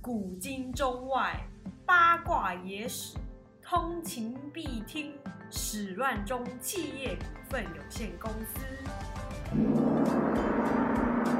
[0.00, 1.36] 古今中外
[1.84, 3.16] 八卦野史，
[3.60, 5.12] 通勤必听。
[5.50, 8.60] 始乱中企业股份有限公司。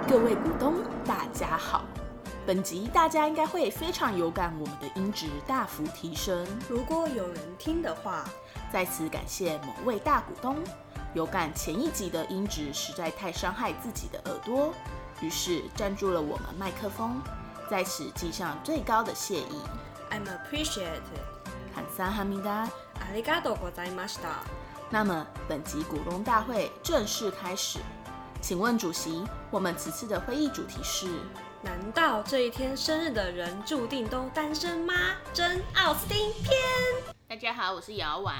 [0.08, 1.84] 各位股东，大家好。
[2.44, 6.44] 本集大家应该会非常有感，我们的音质大幅提升。
[6.68, 8.24] 如果有人听的话，
[8.72, 10.56] 在此感谢某位大股东。
[11.14, 14.74] 有感前一集的音质实在太伤害自己的耳朵，
[15.20, 17.20] 于是赞助了我们麦克风，
[17.69, 19.61] 在此寄上最高的谢意。
[20.11, 21.01] I'm appreciated。
[21.73, 22.69] 坎萨哈密达。
[22.99, 24.43] ありがとうございました。
[24.89, 27.79] 那么本集股东大会正式开始，
[28.41, 31.07] 请问主席，我们此次的会议主题是？
[31.61, 34.93] 难道这一天生日的人注定都单身吗？
[35.33, 36.53] 真奥斯汀篇。
[37.27, 38.35] 大家好，我是姚婉。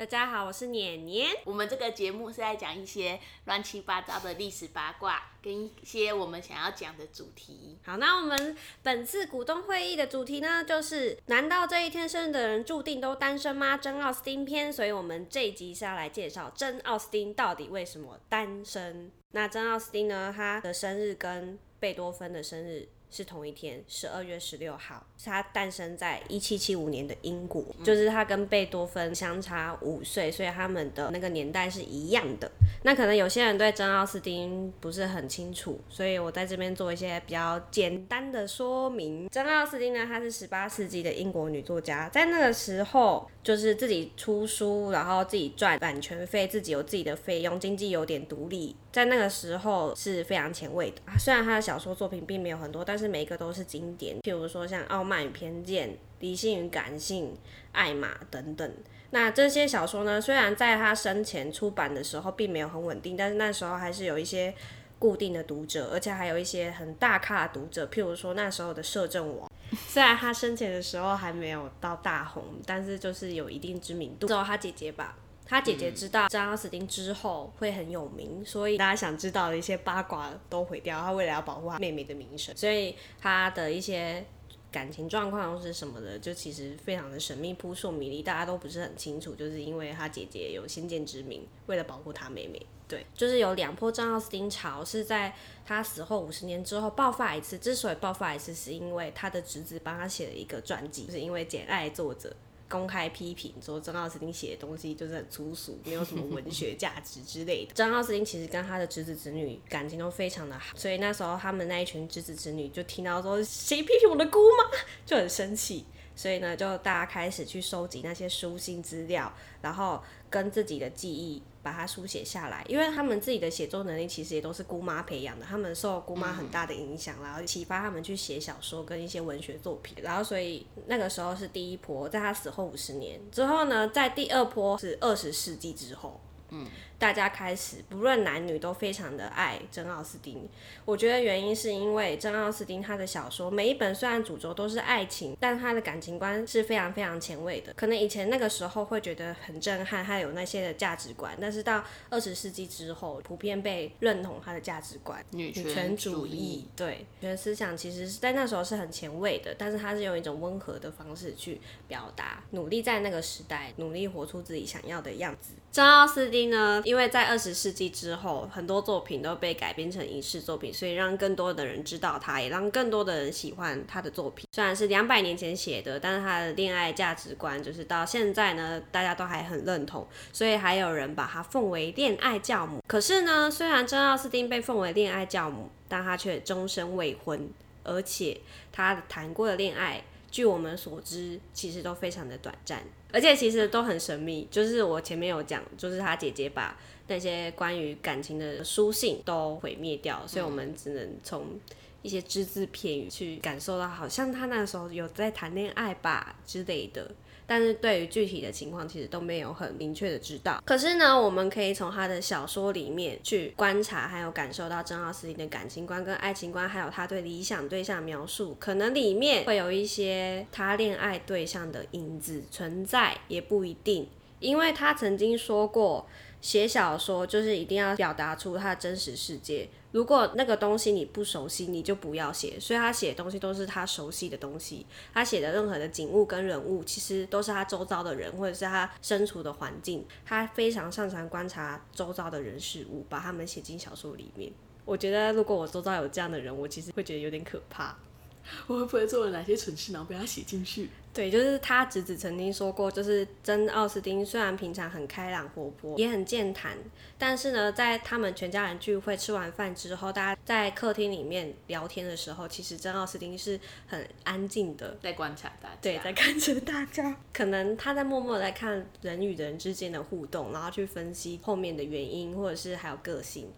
[0.00, 1.28] 大家好，我是年年。
[1.44, 7.76] 我们这个节目是在讲一些乱七八糟的历史八卦，跟一些我们想要讲的主题。
[7.84, 13.76] 好，那我们本次股东会议的主题呢，就是难道这一天生日的人注定都单身吗？
[13.76, 14.72] 真奥斯汀篇。
[14.72, 19.12] 所以我们这一集是要来介绍真奥斯汀到底为什么单身。
[19.32, 22.88] 那真奥斯汀呢，他的生日跟贝多芬的生日。
[23.10, 32.50] 是同一天，十二月十六号，是他诞生在一七七五年的英国，就是他跟贝多芬相差五岁，所以他们的那个年代是一样的。
[32.84, 39.28] 那可能有些人对真奥斯汀不是很清楚，所以我在这边做一些比较简单的说明。
[39.28, 50.96] 真奥斯汀呢，她是十八世纪的英国女作家，在那个时候就是自己出书，然后自己赚版权费，自己有自己的费用，经济有点独立，在那个时候是非常前卫的。
[51.18, 55.88] 虽然他的小说作品并没有很多，但是每一个都是经典，譬如说像《傲慢与偏见》
[56.20, 57.24] 《理性与感性》
[57.72, 58.70] 《艾玛》等等。
[59.12, 64.54] 那这些小说呢，虽然在他生前出版的时候并没有很稳定，但是那时候还是有一些
[64.98, 69.50] 固定的读者，而且还有一些很大咖的读者，譬如说那时候的摄政王。
[69.88, 74.26] 虽然他生前的时候还没有到大红，但是就是有一定知名度。
[74.26, 75.16] 之后他姐姐吧。
[75.46, 81.00] 他姐姐知道张奥斯汀之后会很有名，所以大家想知道的一些八卦都毁掉。
[81.00, 84.24] 他为了要保护他妹妹的名声，所以他的一些
[84.70, 89.34] 感情状况是什么的，就其实非常的神秘、扑朔迷离，大家都不是很清楚。
[89.34, 95.32] 就是因为他姐姐有先见之明，为了保护他妹妹，对，就是有两波张奥斯汀潮是在
[95.64, 97.56] 他死后五十年之后爆发一次。
[97.56, 102.34] 之所以爆发一次，是因为他的侄子帮他写了一个传记，就是因为《简爱》作者。
[102.68, 107.74] 公开批评说，张奥斯汀写的东西就是很粗俗，没有什么文学价值之类的。
[107.74, 115.84] 张奥斯汀其实跟他的侄子侄女感情都非常的好，所以那时候他们那一群侄子侄女就听到说谁批评我的姑妈，就很生气。
[116.14, 122.64] 所以呢，就大家开始去收集那些书信资料，然后跟自己的记忆把它书写下来。
[122.68, 129.96] 因为他们自己的写作能力其实也都是姑妈培养的，他们受姑妈很大的影响，然后启发他们去写小说跟一些文学作品。
[130.02, 136.20] 然后所以那个时候是第一波，在他死后五十年之后呢，在第二波是二十世纪之后。
[136.52, 136.66] 嗯，
[137.00, 140.46] 大家开始不论男女都非常的爱珍奥斯汀。
[140.84, 147.72] 我觉得原因是因为珍奥斯汀他的小说每一本虽然主轴都是爱情，但他的感情观是非常非常前卫的。
[147.72, 156.66] 可能以前那个时候会觉得很震撼，他有那些的价值观，但是到二十世纪之后，普遍被认同他的价值观，女权主义。
[156.76, 165.54] 对，女权思想其实是在那时候是很前卫的，但是他是用一种温和的方式去表达，努力在那个时代努力活出自己想要的样子。
[165.72, 174.44] 珍奥斯汀呢，因为在二十世纪之后，很多作品都被改编成影视作品，所以让更多的人知道他，也让更多的人喜欢他的作品。
[174.50, 182.82] 虽然是两百年前写的，但是他的恋爱价值观就是到现在呢，大家都还很认同，所以还有人把他奉为恋爱教母。
[182.88, 187.48] 可是呢，虽然珍奥斯汀被奉为恋爱教母，但他却终身未婚，
[187.84, 188.40] 而且
[188.72, 190.02] 他谈过的恋爱。
[190.28, 192.82] 据我们所知，其实都非常的短暂，
[193.12, 194.46] 而且其实都很神秘。
[194.50, 196.76] 就是我前面有讲，就是他姐姐把
[197.08, 201.58] 那些关于感情的书信都毁灭掉，所以我们只能从
[202.02, 207.10] 一些只字片语去感受到，好像他那时候有在谈恋爱吧之类的。
[207.50, 210.62] 但是对于具体的情况，其实都没有很明确的知道。
[210.64, 224.08] 可是呢，我们可以从他的小说里面去观察，还有感受到郑奥斯汀的感情观跟爱情观，还有他对理想对象描述，可能里面会有一些他恋爱对象的影子存在，也不一定，
[224.38, 226.06] 因为他曾经说过。
[226.40, 229.68] 写小说就是一定要表达出他的真实世界。
[229.92, 232.58] 如果那个东西你不熟悉，你就不要写。
[232.60, 234.86] 所以他写的东西都是他熟悉的东西。
[235.12, 240.06] 他写的任何的景物跟人物，其实都是他周遭的人，或者是他身处的环境。
[240.24, 244.52] 他非常擅长观察周遭的人事物，把他们写进小说里面。
[244.84, 247.98] 我觉得如果我周遭有这样的人，我其实会觉得有点可怕。
[248.66, 250.88] 我会不会做了哪些蠢事，然后被他写进去？
[251.12, 256.78] 对，就是他侄子曾经说过，就是真奥斯汀虽然平常很开朗活泼，也很健谈，
[257.18, 263.58] 但是呢，在他们全家人聚会吃完饭之后，大家在客厅里面聊天的时候，其实真奥斯汀是
[263.88, 265.76] 很安静的，在观察大家。
[265.82, 267.16] 对，在看着大家。
[267.32, 273.50] 可能他在默默在看人与人之间的互动，然后去分析后面的原因，或者是还有个性。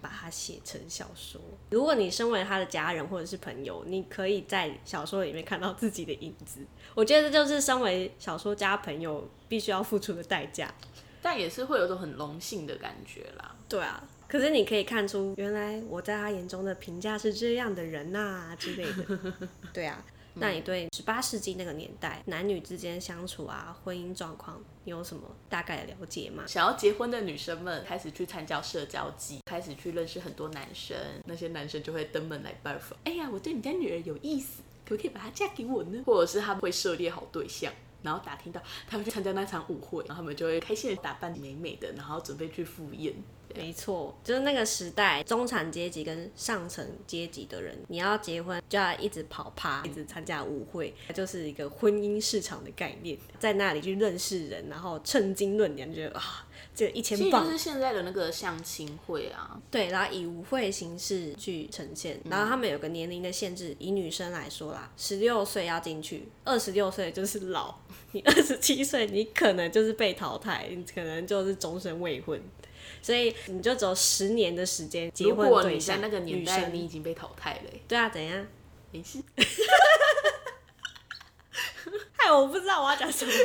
[0.00, 1.40] 把它写成小说。
[1.70, 6.60] 如果你身为他的家人或者是朋友，你可以在小说里面看到自己的影子。
[6.94, 10.72] 我觉得这就是身为小说家朋友必须要付出的代价，
[11.22, 13.54] 但也是会有种很荣幸的感觉啦。
[13.68, 19.34] 对啊，可是你可以看出，原来我在他眼中的评价是这样的人呐之类的。
[19.72, 20.04] 对啊。
[20.40, 26.44] 那你对十八世纪那个年代男女之间相处啊，婚姻状况，你有什么大概的了解吗？
[26.46, 30.96] 想要结婚的女生们开始去参加社交季，开始去认识很多男生，
[31.26, 32.98] 那些男生就会登门来拜访。
[33.04, 36.02] 哎呀，我对你家女儿有意思，可不可以把她嫁给我呢？
[36.06, 37.70] 或者是他们会涉猎好对象，
[38.02, 43.14] 然后打听到他们去参加那场舞会，然后他们就会开心的打扮美美的，然后准备去赴宴。
[43.56, 57.44] 没错，就是那个时代，中产阶级跟上层阶级的人，你要结婚就要一直跑趴，一直参加舞会，就是一个婚姻市场的概念，在那里去认识人，然后称斤论两，觉得啊，这一千磅。
[57.44, 59.60] 就是现在的那个相亲会啊。
[59.70, 67.74] 对，然后以舞会形式去呈现，然后他们有个年龄的限制，以女生来说啦，十六岁要进去，二十六岁就是老，
[68.12, 72.40] 你二十七岁你可能就是被淘汰，你可能就是终身未婚。
[73.02, 75.48] 所以你就只有十年的时间结婚对象。
[75.48, 77.70] 如果你在那个年代，你已经被淘汰了。
[77.88, 78.46] 对啊，怎样？
[78.90, 79.18] 没事。
[82.12, 83.32] 害我不知道我要讲什么。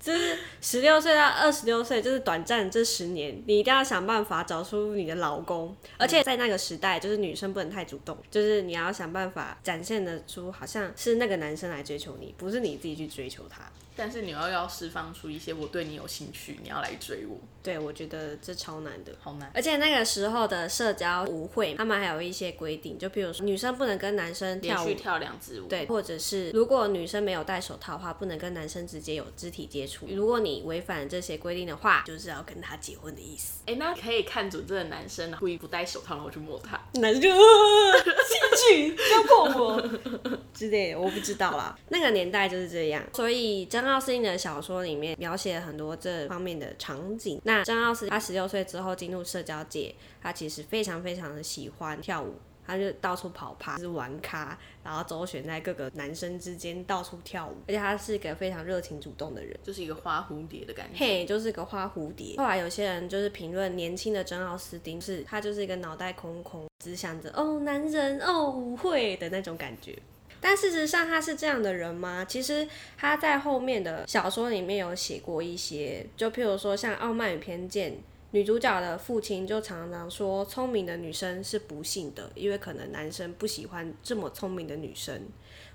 [0.00, 5.76] 就是十六岁到二十六岁，就是短暂这十年，你一定要想办法找出你的老公。
[5.98, 13.70] 而且在那个时代，就是女生不能太主动，就是你要想办法展现的出，好像是那个男生来追求你，不是你自己去追求他。
[13.96, 17.36] 但是你要要释放出一些我对你有兴趣，你要来追我。
[17.62, 19.50] 对，我觉得这超难的，好难。
[19.54, 25.66] 而且那个时候的社交舞会，他们还有一些规定，就比如说女生不能跟男生跳舞，跳两支舞。
[25.66, 30.06] 对，或者是如果女生没有戴手套的话，不能跟男生直接有肢体接触。
[30.08, 33.60] 如果你违反这些规定的话，就是要跟他结婚的意思。
[33.66, 39.90] 哎，那可以看准这个男生故意不戴手套，然后去摸他，男生就 进去不要碰我
[40.54, 41.78] 之类的，我不知道啦。
[41.90, 47.38] 那个年代就是这样，所以张奥斯汀的小说里面描写了很多这方面的场景。
[47.44, 48.20] 那张奥斯他。
[48.30, 49.92] 十六岁之后进入社交界，
[50.22, 52.34] 他其实非常非常的喜欢跳舞，
[52.64, 60.98] 他就到处跑趴，是玩咖，然后周旋在各个男生之间到处跳舞，而且他是一个非常热情主动的人，就是一个花蝴蝶的感觉。
[60.98, 62.36] 嘿，就是个花蝴蝶。
[62.36, 69.98] 后来有些人就是评论年轻的珍奥斯汀是，他就是一个脑袋空空，只想着哦男人哦舞会的那种感觉。
[70.40, 72.24] 但事实上他是这样的人吗？
[72.24, 72.66] 其实
[72.96, 77.92] 他在后面的小说里面有写过一些，就譬如说像《傲慢与偏见》。
[78.32, 85.20] 女主角的父亲就常常说，聪明的女生是不幸的，因为可能男生不喜欢这么聪明的女生，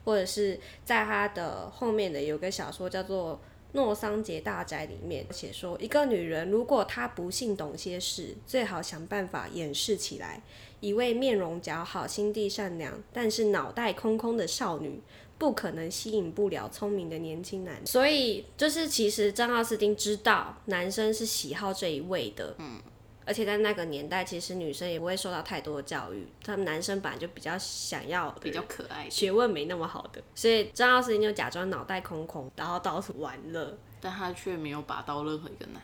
[0.06, 3.34] 或者是在他的后面的有个小说叫做
[3.76, 10.42] 《诺桑杰大宅》里面写说，一个女人如果她不幸懂些事，最好想办法掩饰起来。
[10.80, 15.00] 一位面容姣好、心地善良，但是脑袋空空的少女。
[15.38, 22.80] 不可能吸引不了聪明的年轻男，所以就是其实张奥斯汀知道男生是喜好这一位的，嗯，
[23.26, 35.82] 而且在那个年代，其实女生也不会受到太多的教育，他们男生本来就比较想要比较可爱，学问没那么好的，所以张老师就假装脑袋空空，然后到处玩乐，但他却没有把到任何一个男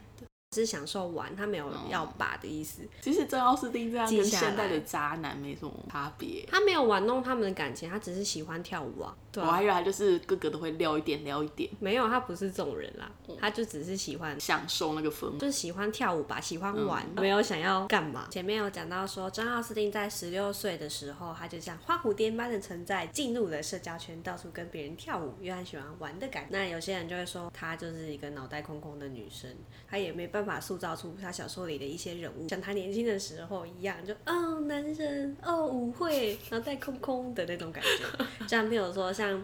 [0.51, 0.61] 的。
[0.61, 2.81] 是享受玩，他没有要把的意思。
[2.99, 6.45] 其实真奥斯汀这样跟现代的渣男没什么差别。
[6.51, 9.15] 他没有玩弄他们的感情，他只是喜欢跳舞啊。
[9.37, 11.69] 我还以为他就是个个都会撩一点，撩一点。
[11.79, 18.27] 没有，他不是这种人啦，他就只是喜欢享受那个氛围，就是喜欢跳舞吧，喜欢玩，没有想要干嘛。
[18.29, 26.49] 前面有讲到说，真奥斯汀在十六岁的时候，他就像花蝴蝶般的存在，进入了社交圈，到处跟别人跳舞，因为他喜欢玩的感觉。
[26.51, 29.49] 那有些人就会说，他就是一个脑袋空空的女生，
[29.89, 31.15] 他也没办法办法塑造出。
[31.21, 38.47] 他小说里的一些人物，像他年轻的时候一样，就哦男人哦舞会，然后带空空的那种感觉。
[38.47, 39.43] 像比如说像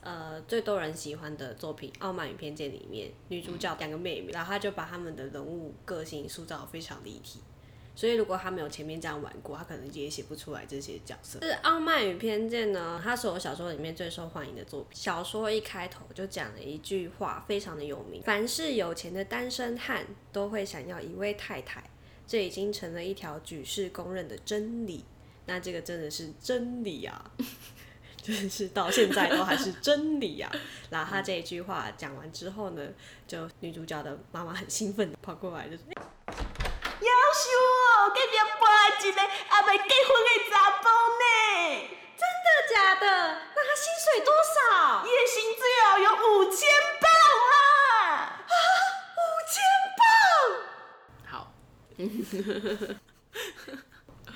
[0.00, 7.40] 呃最多人喜欢的作品《傲慢与偏见》里面，女主角两个妹妹，然后他就把他们的人物个性塑造非常立体。
[7.98, 11.40] 所以，如果他没有前面这样玩过，他可能也写不出来这些角色。
[11.42, 13.00] 是《傲慢与偏见》呢？
[13.02, 14.90] 他是我小说里面最受欢迎的作品。
[14.92, 21.82] 小说一开头就讲了一句话，非常的有名：凡是有钱的单身汉都会想要一位太太，
[22.24, 25.04] 这已经成了一条举世公认的真理。
[25.46, 27.32] 那这个真的是真理啊！
[28.22, 30.48] 就是到现在都还是真理啊。
[30.88, 32.88] 然后他这一句话讲完之后呢，
[33.26, 35.84] 就女主角的妈妈很兴奋地跑过来，就说。
[38.08, 38.64] 夭寿哦，隔壁搬
[39.04, 40.84] 一个还未结婚的查甫
[41.18, 41.24] 呢，
[42.16, 43.04] 真的假的？
[43.54, 45.04] 那他薪水多少？
[45.04, 46.68] 月薪最好有五千
[47.00, 47.10] 磅
[47.52, 48.44] 啊！
[49.14, 49.60] 五千
[49.98, 50.02] 磅。
[51.30, 51.52] 好，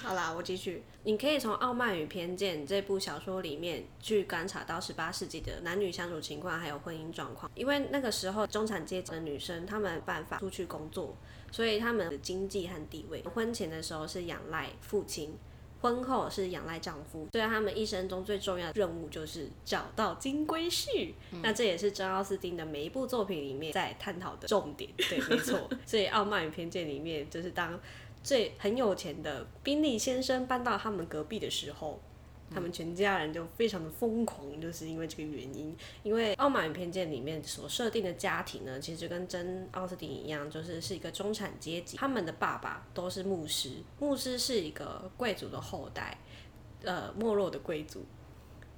[0.09, 0.85] 好啦，我继续。
[1.05, 7.51] 你可以从《傲慢与偏见》这部小说里面去观察到十八世纪的男女相处情况，还有婚姻状况。
[7.55, 11.17] 因为那个时候中产阶级的女生，她们办法出去工作，
[11.53, 15.37] 所以他们的经济和地位，婚前的时候是仰赖父亲，
[15.81, 17.29] 婚后是仰赖丈夫。
[17.31, 21.13] 所以他们一生中最重要的任务就是找到金龟婿。
[21.43, 24.91] 那这也是珍奥斯汀的每一部作品里面在探讨的重点。
[24.97, 25.71] 对，没错。
[25.87, 27.79] 所以《傲慢与偏见》里面就是当。
[28.25, 32.01] 最很有钱的宾利先生搬到他们隔壁的时候，
[32.53, 35.77] 他们全家人就非常的疯狂，就是因为这个原因。
[36.03, 46.19] 因为《傲慢与偏见》里面所设定的家庭呢，其实跟真奥斯汀一样，就是是一个中产阶级，他们的爸爸都是牧师，牧师是一个贵族的后代，
[46.83, 48.05] 呃，没落的贵族，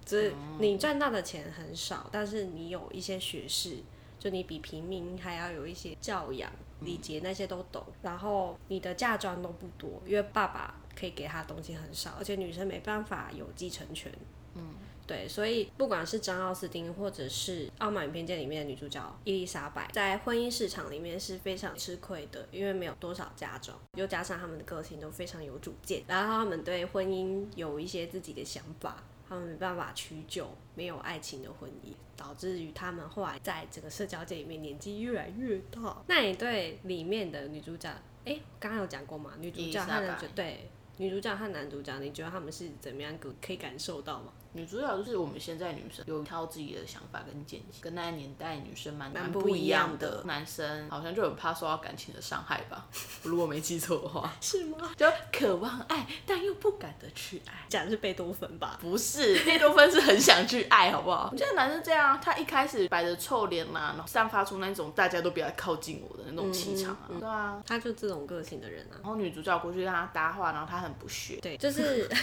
[0.05, 3.79] 就是你赚到的钱很少，但是你有一些学识，
[4.19, 6.51] 就你比平民还要有一些教养。
[6.81, 14.13] 礼节那些都懂，然后你的嫁妆都不多，因为爸爸可以给他东西很少，而且女生没办法有继承权。
[14.55, 14.75] 嗯，
[15.07, 29.03] 对，所以不管是张奥斯汀或者是《傲慢与偏见》里面的女主角伊丽莎白，在婚姻市场里面是非常吃亏的，因为没有多少嫁妆，又加上他们的个性都非常有主见，然后他们对婚姻有一些自己的想法。
[29.27, 35.97] 他们没办法取久没有爱情的婚姻，导致于他们后来在整个社交界里面年纪越来越大。
[36.07, 37.91] 那你对里面的女主角，
[38.27, 39.33] 哎，刚刚有讲过吗？
[39.41, 44.33] 女主角她的对女主角和男主角，你觉得他们是怎么样可可以感受到吗？
[44.55, 50.23] 女主角就是我们现在女生有一套自己的想法跟见解，跟那个年代女生蛮蛮不一样的。
[50.27, 52.87] 男生好像就很怕受到感情的伤害吧，
[53.25, 54.33] 如果没记错的话。
[54.41, 54.91] 是吗？
[54.97, 57.67] 就渴望爱，但又不敢的去爱。
[57.69, 58.79] 讲的是贝多芬吧？
[58.81, 61.31] 不是，贝多芬是很想去爱，好不好？
[61.33, 67.11] 我觉得男生这样，他一开始摆着臭脸嘛，然后散发出那种大家都不要靠近我的那种气场啊。
[67.19, 68.95] 对啊，他就这种个性的人啊。
[69.03, 71.41] 然后女主角过去跟他搭话，然后他很不屑。
[71.43, 72.09] 对，就是。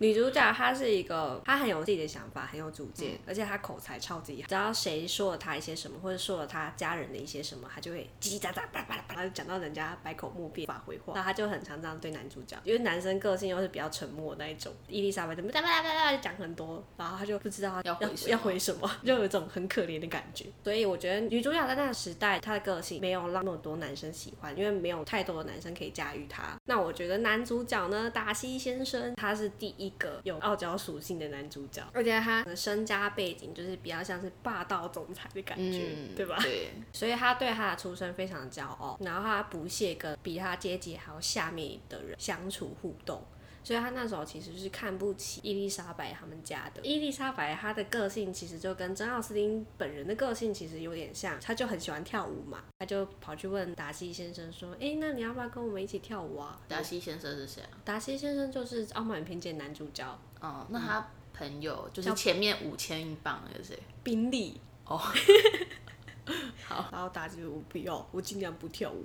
[0.00, 4.48] 女主角她是一个，她很有自己的想法，很有主见，而且她口才超级好。
[4.48, 11.12] 只要谁说了她一些什么，或者说了她家人的一些什么，她就会叽叽喳喳叭叭叭，然后讲到人家百口莫辩，无法回话。
[11.14, 14.72] 那她就很常这样对男主角，因为男生个性又是比较沉默那一种。
[14.88, 20.46] 伊丽莎白就叭叭叭叭就讲很多，然后她就不知道要要回什么，就有一种很可怜的感觉。
[20.64, 26.56] 所以我觉得女主角在那个时代，她的个性没有让那么多男生喜欢，因为没有太多的男生可以驾驭她。
[26.64, 30.70] 那我觉得男主角呢，达西先生，他是第一个有傲娇。
[30.80, 36.38] 属性的男主角，而且他的身家背景就是比较像是霸道总裁的感觉，对吧？
[36.40, 43.22] 对， 所以他对他的出身非常骄傲，然后他不屑跟比他阶级还要下面的人相处互动。
[43.62, 46.80] 所以他那时候其实是看不起伊丽莎白他们家的。
[46.82, 57.70] 伊丽莎白她的个性其实就跟珍奥斯汀本人的个性其实有点像，她就很喜欢跳舞嘛，她就跑去问达西先生说：“哎，那你要不要跟我们一起跳舞啊？”达西先生是谁啊？
[57.84, 60.18] 达西先生就是《傲慢与偏见》男主角。
[60.40, 63.78] 哦，那他朋友就是前面五千英镑那个谁？
[64.02, 64.60] 宾利。
[64.86, 64.96] 哦。
[66.64, 69.04] 好，然后达西我不要，我尽量不跳舞。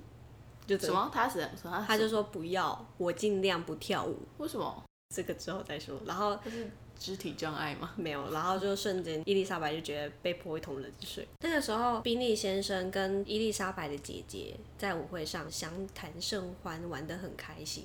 [0.66, 1.10] 就什么？
[1.12, 1.84] 他是什么？
[1.86, 4.18] 他就说不要，我尽量不跳舞。
[4.38, 4.84] 为什么？
[5.14, 6.00] 这个之后再说。
[6.04, 6.68] 然后他是
[6.98, 7.92] 肢体障碍吗？
[7.96, 8.30] 没有。
[8.32, 11.26] 然后就瞬间，伊丽莎白就觉得被泼一桶冷水。
[11.40, 17.84] 那个时候，宾利先生跟伊丽莎白的姐姐在舞会上相谈甚欢，玩得很开心。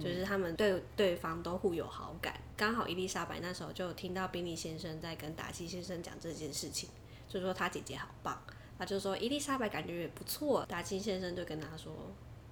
[0.00, 2.40] 就是他们对对方都互有好感。
[2.56, 6.88] 刚好伊丽莎白那时候就听到宾利先生在跟达西先生讲这件事情，
[7.28, 8.42] 就说他姐姐好棒。
[8.78, 11.92] 他就说伊丽莎白感觉也不错，达金先生就跟他说，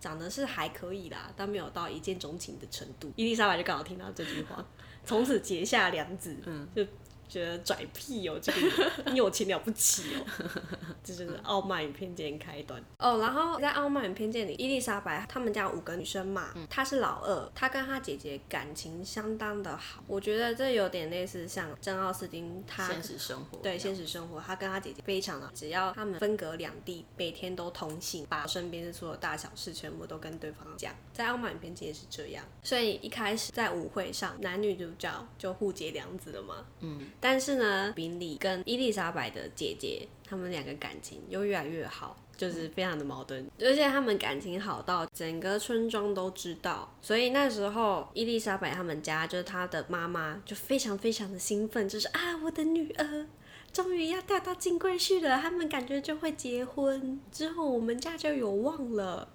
[0.01, 3.13] 长得是还可以啦，但没有到一见钟情的程度。
[3.17, 4.65] 伊丽莎白就刚好听到这句话，
[5.05, 6.87] 从此结下梁子，嗯，就。
[7.31, 10.27] 觉得拽屁哦，这个你有钱了不起哦，
[11.05, 13.19] 这就是傲慢与偏见开端哦。
[13.19, 20.03] 然后在傲慢与偏见里，伊丽莎白他们家五个女生嘛，她是老二，她跟她姐姐感情相当的好。
[20.09, 30.93] 我觉得这有点类似像珍奥斯汀，她现实生活对现实生活，她跟她姐姐非常的，只要他们分隔两地，每天都通信，把身边的所有大小事全部都跟对方讲。
[31.13, 37.09] 在傲慢与偏见也是这样，所以一开始在舞会上，男女主角就互结梁子了嘛，嗯。
[37.21, 42.17] 但是呢，宾利跟伊丽莎白的姐姐，他们两个感情又越来越好。
[42.41, 53.27] 就是非常的矛盾，而且他们感情好到整个村庄都知道，所以那时候伊丽莎白他们家就是她的妈妈就非常非常的兴奋，就是啊我的女儿
[53.75, 59.29] 终于要嫁到金贵婿了，他们感觉就会结婚，之后我们家就有望了，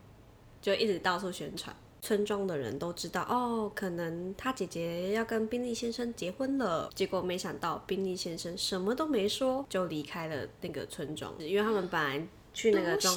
[0.59, 12.27] 就一直到处宣传，村庄的人都知道哦，可能他姐姐要跟宾利先生结婚了，结果没想到宾利先生什么都没说就离开了那个村庄，因为他们本来。
[12.57, 13.13] 去那个庄，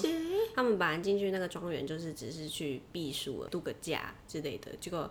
[0.52, 5.09] 他们本来进去那个庄园就是只是去避暑、度个假之类的，结果。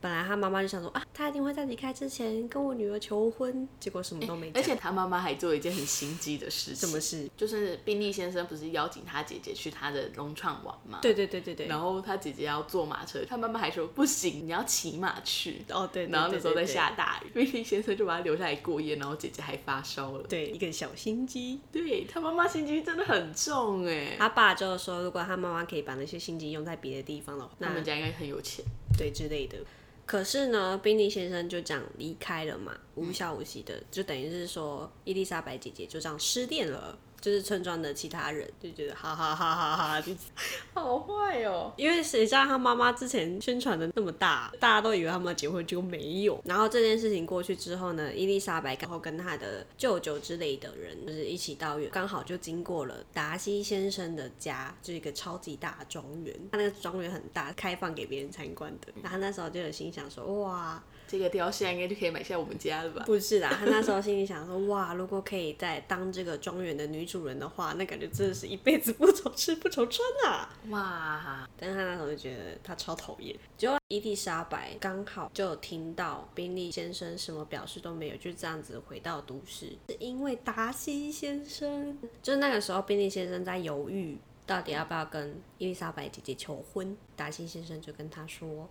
[0.00, 4.50] 本来他妈妈就想说啊，他一定会在离开之前跟我女儿求婚，结果什么都没。
[4.54, 6.88] 而且他妈妈还做一件很心机的事情。
[6.88, 7.28] 什么事？
[7.36, 10.98] 就是宾利先生不是邀请他姐姐去他的融创玩吗？
[11.02, 11.66] 对对对对对。
[11.66, 15.64] 然后他姐姐要坐马车，他妈妈还说不行，你要骑马去。
[15.70, 16.06] 哦对。
[16.08, 20.24] 然后那时候在下大雨，宾利先生就把他留下来过夜，然后姐姐还发烧了。
[20.28, 21.60] 对，一个小心机。
[21.72, 24.16] 对他妈妈心机真的很重哎。
[24.18, 28.64] 他爸就说，如果他妈妈可以把那些心机用在别的地方的话，他们家应该很有钱。
[28.98, 29.58] 对之类的。
[30.06, 36.96] 可是呢，宾利先生就这样离开了嘛，无消无息的，就等于是说，伊丽莎白姐姐就这样失恋了。
[37.20, 40.04] 就是村庄的其他人就觉得哈哈哈哈哈，
[40.74, 41.72] 好坏哦！
[41.76, 46.40] 因为谁知道他妈妈之前宣传的那么大，大家都以为他们要结婚，结果没有。
[46.44, 56.34] 然后这件事情过去之后呢，伊丽莎白刚好跟她的舅舅之类的人就是一起到远，刚好就经过了达西先生的家，就是一个超级大庄园。
[56.52, 58.92] 他那个庄园很大，开放给别人参观的。
[59.02, 60.82] 然后那时候就有心想说，哇。
[61.08, 63.04] 这个雕像应该就可以买下我们家了吧？
[63.06, 70.52] 不是啦，他那时候心里想说，哇， 如果可以再当这个庄园的女主人的话，那感觉真的是一辈子不愁吃不愁穿啊！
[70.70, 71.48] 哇！
[71.56, 73.36] 但是他那时候就觉得他超讨厌。
[73.56, 81.96] 结果伊丽莎白刚好就听到宾利先生什么表示都没有，就这样子回到都市，是因为达西先生。
[82.22, 88.68] 就是那个时候，宾利先生在犹豫到底要不要跟伊丽莎白姐姐求婚，达西先生就跟他说：“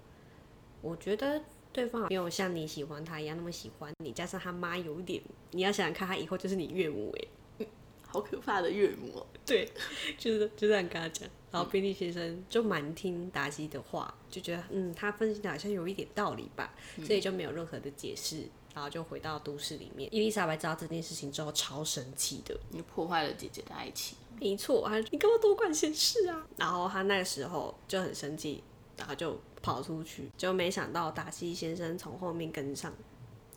[0.83, 1.41] 我觉得。”
[1.75, 7.13] 对方没有像你喜欢他一样那么喜欢你，加上他妈有点，你要想想看，他以后就是你岳母
[7.59, 7.67] 哎，
[8.07, 9.25] 好可怕的岳母。
[9.45, 9.69] 对，
[10.17, 11.27] 就是就这样跟他讲。
[11.51, 16.73] 然后宾利先生就蛮听达西的话，就觉得嗯，他分析的好像有一点道理吧，
[17.05, 20.09] 所以就没有任何的解释，然后就回到都市里面。
[20.15, 24.17] 伊丽莎白知道这件事情之后超生气的，你破坏了姐姐的爱情。
[24.39, 26.47] 没错，他你干嘛多管闲事啊？
[26.55, 28.63] 然后他那个时候就很生气，
[28.95, 29.37] 然后就。
[29.65, 32.93] 跑出去，就没想到达西先生从后面跟上，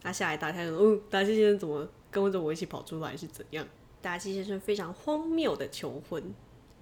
[0.02, 3.66] 他下来打开说：“嗯，达西先生怎么跟着我一起跑出来是怎样？”
[4.00, 6.34] 达西先生非常荒谬的求婚。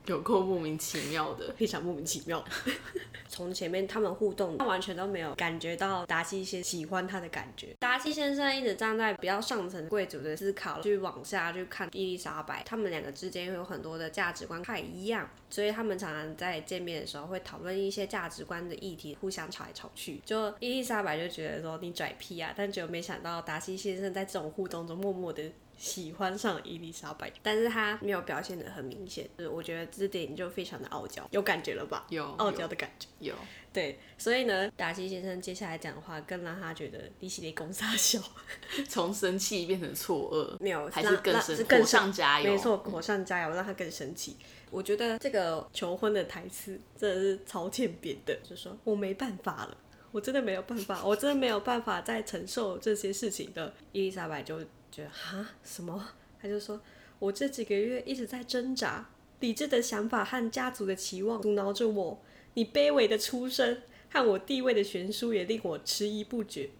[0.07, 2.45] 有够莫名其妙的，非常莫名其妙。
[3.29, 7.75] 从前面他们互动，他完全都没有感觉到达西先喜欢他的感觉。
[7.79, 20.23] 达西先生一直站在比较上层贵族的思考，去往下去看伊丽莎白，他们两个之间有很多的价值观不太一样，所以他们常常在见面的时候会讨论一些价值观的议题，互相吵来吵去。
[20.25, 25.42] 就伊丽莎白就觉得说你拽屁啊，但就没想到达西先生在这种互动中默默的。
[25.76, 32.06] 喜欢上伊丽莎白，但是他没有表现的很明显，就是我觉得这点就非常的傲娇，有感觉了吧？
[32.08, 33.34] 有傲娇的感觉，有。
[33.72, 38.18] 对，所以呢，达西先生接下来讲的话，更让他觉得利息的公撒小，
[38.88, 44.38] 从生气变成错愕，没有，还是更生，更上加油，没错，火上加油，让他更生气。
[44.70, 49.76] 我觉得这个求婚的台词真的是超欠扁的，就说我没办法了，
[50.10, 53.74] 我真的没有办法，我真的没有办法再承受这些事情的。
[53.92, 54.58] 伊丽莎白就。
[54.96, 56.09] 觉得哈什么？
[56.40, 56.80] 他就说，
[57.18, 62.18] 我这几个月一直在挣扎，理智的想法和家族的期望阻挠着我。
[62.54, 66.70] 你卑微的出身和我地位的悬殊也令我迟疑不决。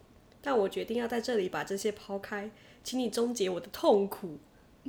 [0.41, 2.51] 但我决定要在这里把这些抛开，
[2.83, 4.39] 请你终结我的痛苦。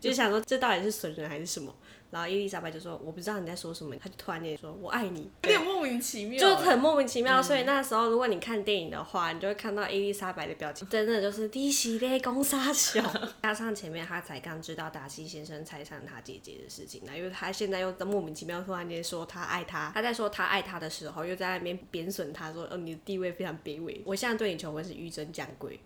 [0.00, 1.72] 就想说，这到底是损人还是什么？
[2.12, 7.42] 然后伊丽莎白就说：“我不知道你在说什么。”她就突然间说：“我爱你。”有点莫名其妙，就很莫名其妙。
[7.42, 13.02] 所以那时候，如果你看电影的话，你就会看到伊丽莎白的表情，真的就是滴血泪公杀小。
[13.42, 25.80] 加上前面他才刚知道达西先生拆散他姐姐的事情，那因为他现在又莫名其妙突然间说他爱他，他在说他爱他的时候，又在那边贬损他说：“哦，你的地位非常卑微。”我现在对你求婚是纡真降贵。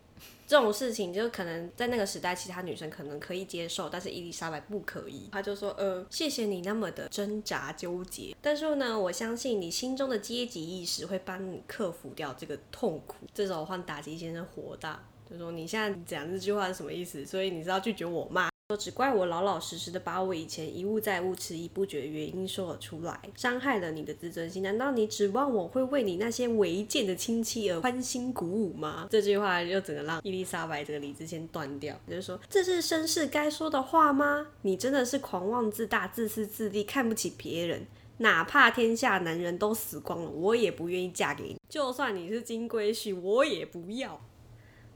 [0.47, 5.29] 这种事情就可能在那个时代，其他女生可能可以接受，但是伊丽莎白不可以。
[5.33, 17.27] 她就说：“呃，谢谢你那么的挣扎纠结，但是呢，我相信你心中的阶级意识会帮你克服掉这个痛苦。”这时候换打击先生火大，就说：“你现在讲这句话是什么意思？
[17.27, 24.61] 所以你是要拒绝我吗？”说只怪我老老实实的把我以前一误再误、迟疑不决的原因说了出来，伤害了你的自尊心。
[24.61, 29.07] 难道你指望我会为你那些违建的亲戚而欢欣鼓舞吗？
[29.09, 34.48] 这句话又整个让伊丽莎白这个理智先断掉，就是说这是绅士该说的话吗？
[34.62, 37.87] 你真的是狂妄自大、自私自利、看不起别人。
[38.18, 41.57] 哪怕天下男人都死光了，我也不愿意嫁给你。
[41.68, 44.20] 就算你是金龟婿，我也不要。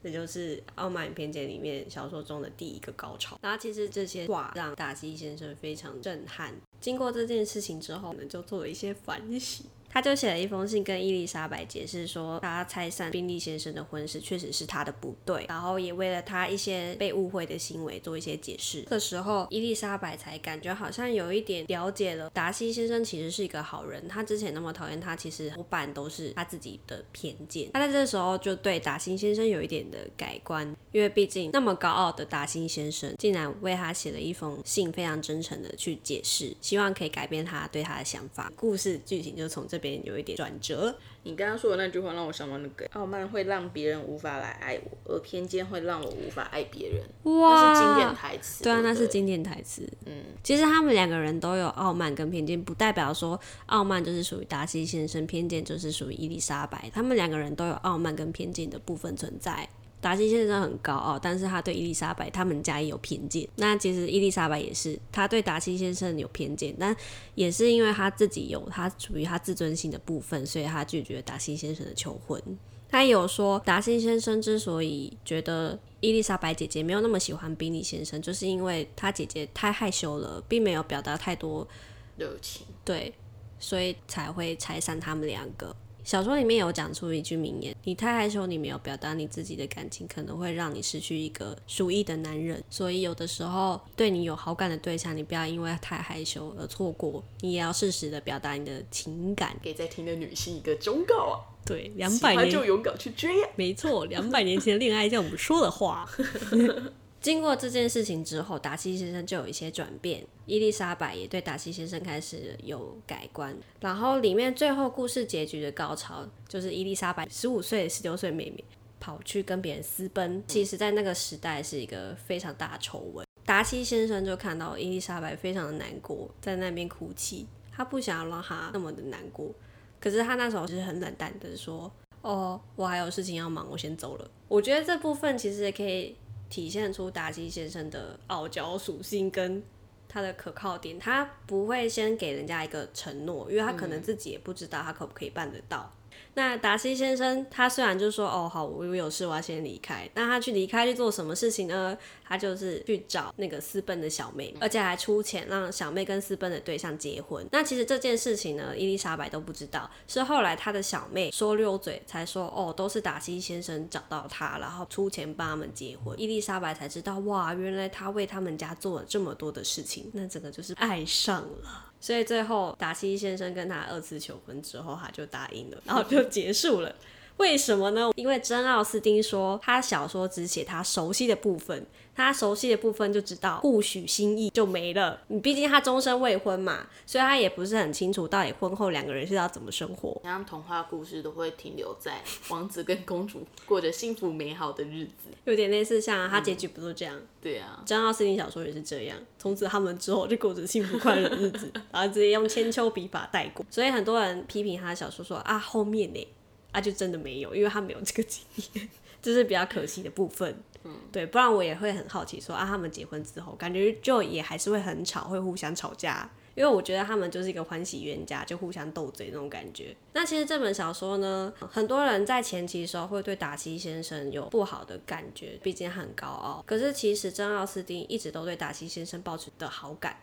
[0.03, 3.39] 这就是《傲慢与偏见》里面小说中的第一个高潮。
[3.43, 6.55] 那其实这些话让达西先生非常震撼。
[6.81, 9.67] 经过这件事情之后我们，就做了一些反省。
[9.93, 18.83] 他就写了一封信跟伊丽莎白解释说，他拆散宾利先生的婚事确实是他的不对，然后也为了他一些被误会的行为做一些解释。
[18.89, 27.69] 这时候伊丽莎白才感觉好像有一点了解了达西先生其实是一个好人，他之前那么讨厌他，其实多半都是他自己的偏见。
[27.73, 38.53] 他在这时候就对达西先生有一点的改观，因为毕竟那么高傲的达西先生竟然为他写了一封信，非常真诚的去解释，希望可以改变他对他的想法。
[38.55, 39.80] 故事剧情就从这。
[39.81, 40.95] 边有一点转折。
[41.23, 47.05] 你刚刚说的那句话让我想到那个傲慢会让别人无法来爱我，而偏见会让我无法爱别人。
[47.25, 48.65] 哇，是经典台词。
[48.65, 49.87] 对啊，那是经典台词。
[50.07, 56.91] 嗯，其实他们两个人都有傲慢跟偏见，不代表说傲慢就是属于达西先生，偏见就是属于伊丽莎白。
[56.95, 59.69] 他们两个人都有傲慢跟偏见的部分存在。
[60.01, 63.47] 达西先生很高傲，但是他对伊丽莎白他们家也有偏见。
[63.57, 66.97] 那其实伊丽莎白也是，他对达西先生有偏见，但
[67.35, 72.43] 也是因为他自己有他属于他自尊心的部分，所以他拒绝达西先生的求婚。
[72.89, 81.69] 他有说，达西先生之所以觉得伊丽莎白姐姐没有那么喜欢宾利先生，就是因为他姐姐太害羞了，并没有表达太多
[82.17, 83.15] 热情，对，
[83.59, 85.77] 所以才会拆散他们两个。
[86.05, 92.63] 小说里面有讲出一句名言：“你太害羞，你没有表达你自己的感情，可能会让你失去一个属意的男人。
[92.71, 101.37] 所以有的时候，对你有好感的对象，你不要因为太害羞而错过，你也要适时的表达你的情感。”给在听的女性一个忠告啊！
[101.65, 103.31] 对，两百年就勇敢去追。
[103.55, 106.09] 没错，两百年前的恋爱叫我们说的话。
[107.21, 113.55] 经过这件事情之后，达西先生就有一些转变，伊丽莎白也对达西先生开始有改观。
[113.81, 118.65] 然后里面最后故事结局的高潮，就是伊丽莎白十五岁、十六岁妹妹
[118.99, 123.27] 跑去跟别人私奔，其实在那个时代是一个非常大的丑闻。
[123.45, 129.53] 达西先生就看到伊丽莎白非常的难过，在那边哭泣，他不想要让她那么的难过，
[130.01, 136.17] 可是他那时候是很冷淡的说：“哦，我还有事情要忙，我先走了。”我觉得这部分其实也可以。
[136.51, 139.63] 体现出达西先生的傲娇属性跟
[140.09, 145.91] 他的可靠点，他不会先给人家一个承诺，因为他可能自己也不知道他可不可以办得到。
[146.35, 150.09] 那达西先生，他虽然就说哦好，我有事，我要先离开。
[150.15, 151.97] 那他去离开去做什么事情呢？
[152.31, 157.45] 他就是去找那个私奔的小妹，而且还出钱让小妹跟私奔的对象结婚。
[157.51, 166.15] 那其实这件事情呢，伊丽莎白都不知道，是后来他的小妹说溜嘴才说哦，都是达西先生找到他，然后出钱帮他们结婚。
[166.21, 171.91] 伊丽莎白才知道哇，原来他为他们家做了这么多的事情，那整个就是爱上了。
[172.01, 176.95] 所以最后，达西先生跟他二次求婚之后，他就答应了，然后就结束了。
[177.41, 178.11] 为什么呢？
[178.17, 181.87] 因为真奥斯汀说，他小说只写他熟悉的部分。
[182.13, 185.19] 他熟悉的部分就知道不许心意就没了。
[185.29, 190.21] 你毕竟他终身未婚嘛，所以他也不是很清楚到底婚后两个人是要怎么生活。
[190.23, 197.19] 像童话故事都会停留在王子跟公主过着幸福美好的日子，有点类似像他结局不都这样？
[197.41, 199.17] 对啊，珍奥斯汀小说也是这样。
[199.39, 203.65] 从此他们之后就过着幸福快乐的日子，然后直接用千秋笔法带过。
[203.71, 206.29] 所以很多人批评他的小说说啊后面呢
[206.73, 208.43] 啊就真的没有，因为他没有这个经
[208.75, 208.89] 验，
[209.21, 210.63] 这是比较可惜的部分。
[210.85, 219.95] 嗯，对，不然我也会很好奇，说啊，他们结婚之后，感觉就也还是会很吵，会互相吵架，因为我觉得他们就是一个欢喜冤家，就互相斗嘴那种感觉。
[220.15, 226.65] 那其实这本小说呢，很多人在前期的时候会对达西先生有不好的感觉，毕竟很高傲。
[226.67, 230.17] 可是其实真奥斯汀一直都对达西先生抱持的好感。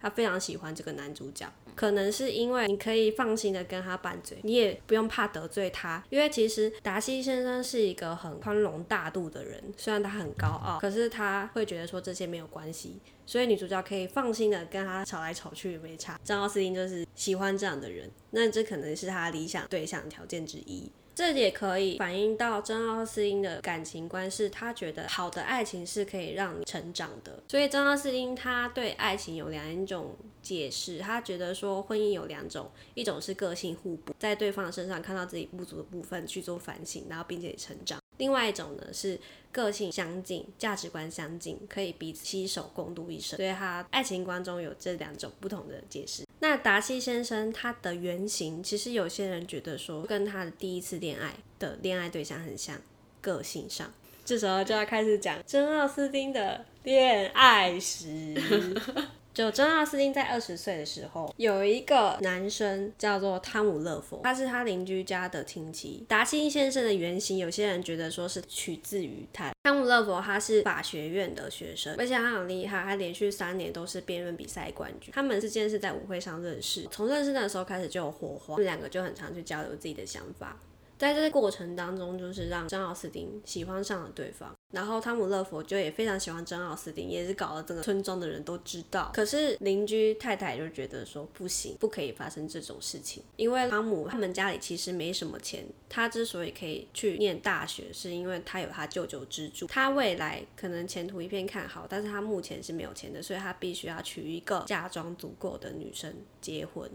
[0.00, 6.02] 他非常喜欢这个男主角，可能是因为你可以放心的跟他拌嘴，你也不用怕得罪他。
[6.08, 16.18] 因为其实达西先生是一个很宽容大度的人，虽然他很高傲，可是他会觉得说这些没有关系，所以女主角可以放心的跟他吵来吵去也没差。
[16.24, 20.90] 张奥斯汀就是喜欢这样的人，那这可能是他理想对象条件之一。
[21.20, 27.42] 这也可以反映到珍奥斯汀的感情观，是他觉得好的爱情是可以让你成长的。
[27.46, 38.00] 所以珍奥斯汀他对爱情有两种解释，他觉得说婚姻有两种，一种是个性互补，在对方身上看到自己不足的部分去做反省，然后并且成长。
[38.16, 39.20] 另外一种呢是
[39.52, 43.36] 个性相近、价值观相近，可以彼此携手共度一生。
[43.36, 46.24] 所以他爱情观中有这两种不同的解释。
[46.40, 52.76] 那达西先生他的原型，其实有些人觉得说跟他的第一次恋爱的恋爱对象很像，
[53.20, 53.92] 个性上。
[54.24, 58.34] 这时候就要开始讲珍奥斯汀的恋爱史。
[59.32, 66.04] 就珍奥斯汀在二十岁的时候，有一个男生叫做汤姆勒佛，他是他邻居家的亲戚。
[66.08, 69.52] 达西先生的原型，有些人觉得说是取自于他。
[69.62, 75.12] 汤姆勒佛他是法学院的学生，而且他很厉害，他连续三年都是辩论比赛冠军。
[75.14, 80.58] 他们之间是在舞会上认识，从认识的时候开始就有火花，他们两个就很常去交流自己的想法。
[81.00, 89.10] 在这个过程当中，就是让珍奥斯汀喜欢上了对方，然后汤姆勒佛就也非常喜欢珍奥斯汀，也是搞得整个村庄的人都知道。
[89.14, 106.90] 可是邻居太太就觉得说不行，不可以发生这种事情，因为汤姆他们家里其实没什么钱，他之所以可以去念大学，是因为他有他舅舅资助，他未来可能前途一片看好，但是他目前是没有钱的，所以他必须要娶一个嫁妆足够的女生结婚。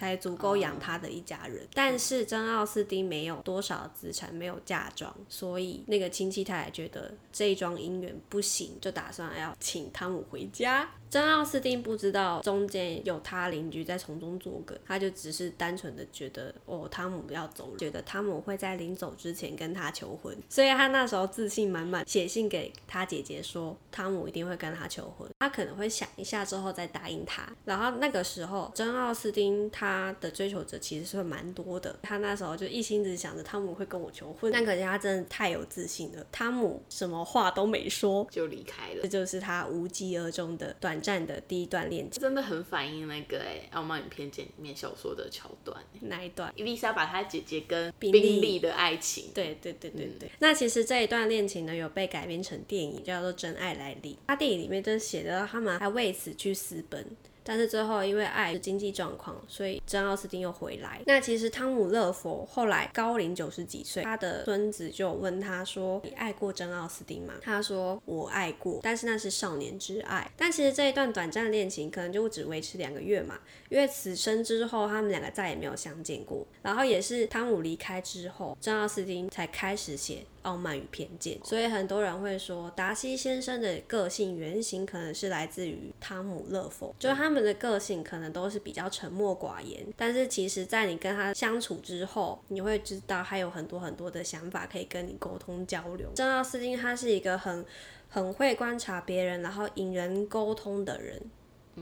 [0.00, 10.88] 才足够养他的一家人，但是珍奥斯汀没有多少资产，没有嫁妆，所以那个亲戚太太觉得这一桩姻缘不行，就打算要请汤姆回家。
[11.10, 27.42] 珍奥斯汀不知道中间有他邻居在从中作梗，他就只是单纯的觉得哦，汤姆要走了，觉得汤姆会在临走之前跟他求婚，所以他那时候自信满满，写信给他姐姐说汤姆一定会跟他求婚，他可能会想一下之后再答应他。
[27.64, 40.99] 然后那个时候，珍奥斯汀他的追求者其实是蛮多的，他那时候就一心只想着汤姆会跟我求婚，但可惜他真的太有自信了，汤姆什么话都没说就离开了，这就是他无疾而终的短。
[41.00, 45.76] 战的第一段恋情真的很反映那个哎《傲慢与偏见》里面小说的桥段。
[46.00, 46.52] 哪一段？
[46.56, 49.30] 伊丽莎把她姐姐跟宾利的爱情。
[49.34, 50.30] 对对对对对。
[50.38, 54.14] 那其实这一段恋情呢，有被改编成电影，叫做《真爱来临》。
[54.26, 57.06] 他电影里面就写的他们还为此去私奔。
[57.44, 61.00] 但是最后因为爱经济状况，所以珍奥斯汀又回来。
[61.06, 76.46] 那其实汤姆勒佛后来高龄九十几岁，他的孙子就问他说：“你爱过珍奥斯汀吗？”他说：“我爱过，但是那是少年之爱。”但其实这一段短暂恋情可能就只维持两个月嘛，因为此生之后他们两个再也没有相见过。
[76.62, 80.24] 然后也是汤姆离开之后，珍奥斯汀才开始写。
[80.42, 96.08] 傲慢与偏见，所以很多人会说，达西先生的个性原型可能是来自于汤姆勒佛，就他们的个性可能都是比较沉默寡言，但是其实，在你跟他相处之后，你会知道他有很多很多的想法可以跟你沟通交流。
[96.14, 97.64] 正奥斯汀他是一个很
[98.08, 101.20] 很会观察别人，然后引人沟通的人。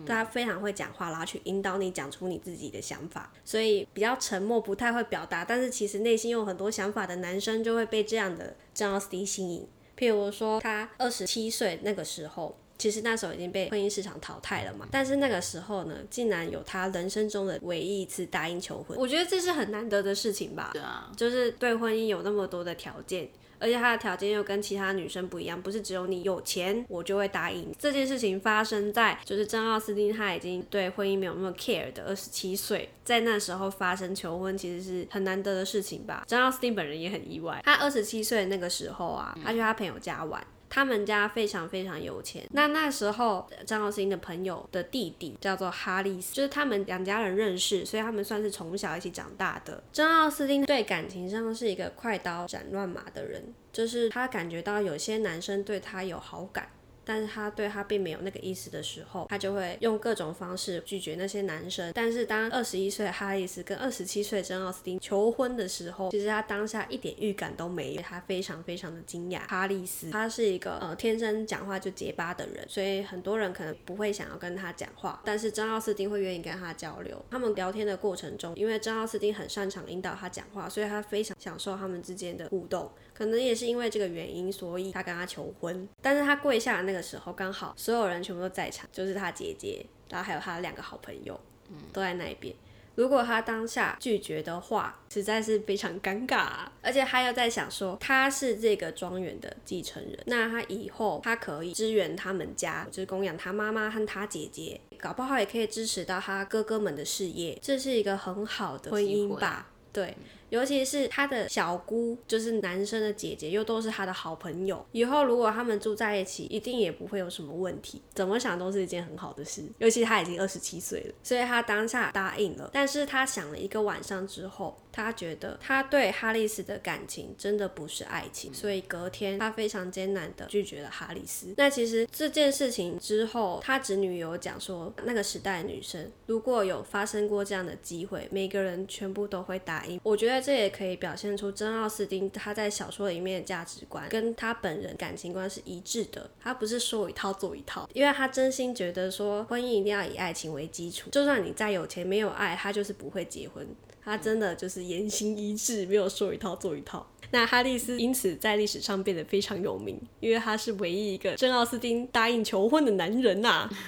[0.07, 9.67] 他非常会讲话，然后去引导你讲出你自己的想法，所以比较沉默，不太会表达，但是其实内心有很多想法的男生就会被这样的珍奥斯汀吸引。
[9.97, 20.71] 譬如说，他二十七岁那个时候，其实那时候已经被婚姻市场淘汰了嘛，但是那个时候呢，竟然有他人生中的唯一一次答应求婚，我觉得这是很难得的事情吧？
[20.73, 23.29] 对啊，就是对婚姻有那么多的条件。
[23.61, 27.73] 而且他的条件又跟其他女生不一样，不是只有你有钱我就会答应。
[27.79, 36.25] 这件事情发生在就是珍奥斯汀他已经对婚姻没有那么 care 的二十七岁，在那时候发生求婚其实是很难得的事情吧。
[36.27, 40.45] 珍奥斯汀本人也很意外，他二十七岁那个时候啊，他去他朋友家玩。
[40.69, 42.47] 他们家非常非常有钱。
[42.51, 49.83] 那那时候张奥斯汀的朋友的弟弟叫做哈利斯，就是他们两家人认识，所以他们算是从小一起长大的。
[49.93, 56.69] 张奥斯汀对感情上是一个快刀斩乱麻的人，就是他感觉到有些男生对他有好感。
[57.09, 61.91] 但是他对他并没有那个意思的时候，他就会用各种方式拒绝那些男生。
[61.95, 69.39] 但是当二十一岁哈里斯跟二十七岁珍奥斯汀求婚的时候，其实他当下一点预感都没有，他非常非常的惊讶。
[69.49, 77.25] 哈里斯他是一个呃天生讲话就结巴的人，所以很多人可能不会想要跟他讲话，但是珍奥斯汀会愿意跟他交流。
[77.31, 82.91] 他们聊天的过程中，因为珍奥斯汀很擅长引导他讲话，所以他非常享受他们之间的互动。
[83.19, 85.89] 可能也是因为这个原因，所以他跟他求婚。
[86.01, 92.55] 但是他跪下的那个时候，刚好所有人全部都在场，就是他姐姐，然后还有他两个好朋友，嗯，都在那一边。
[92.95, 96.47] 如果他当下拒绝的话，实在是非常尴尬。
[96.81, 109.69] 而且他又在想说，他是这个庄园的继承人，那他以后他可以支援他们家，就是供养他妈妈和他姐姐，搞不好也可以支持到他哥哥们的事业，这是一个很好的婚姻吧？
[109.93, 110.17] 对。
[110.51, 114.85] 尤其是他的小姑，就是男生的姐姐，又都是他的好朋友。
[114.93, 118.03] 以后如果他们住在一起，一定也不会有什么问题。
[118.15, 119.63] 怎么想都是一件很好的事。
[119.79, 122.71] 尤其他已经二十七岁了，所以他当下答应了。
[122.73, 124.79] 但是他想了一个晚上之后。
[124.91, 131.55] 他觉得他对哈里斯的感情真的不是爱情，所以隔天他非常艰难的拒绝了哈里斯。
[131.57, 140.01] 那其实这件事情之后，他侄女有讲说，那个时代的女生如果有发生过这样的机会，每个人全部都会答应。
[140.03, 146.31] 我觉得这也可以表现出真奥斯汀他在小说里面的价值观跟他本人感情观是一致的。
[146.41, 153.67] 他不是说一套做一套，因为他真心觉得说婚姻一定要以爱情为基础，就算你再有钱没有爱，他就是不会结婚。
[154.05, 157.07] 他真的就是言行一致，没有说一套做一套。
[157.31, 163.69] 那哈利斯因此在历史上变得非常有名，因为他是唯一一个真奥斯汀答应求婚的男人呐。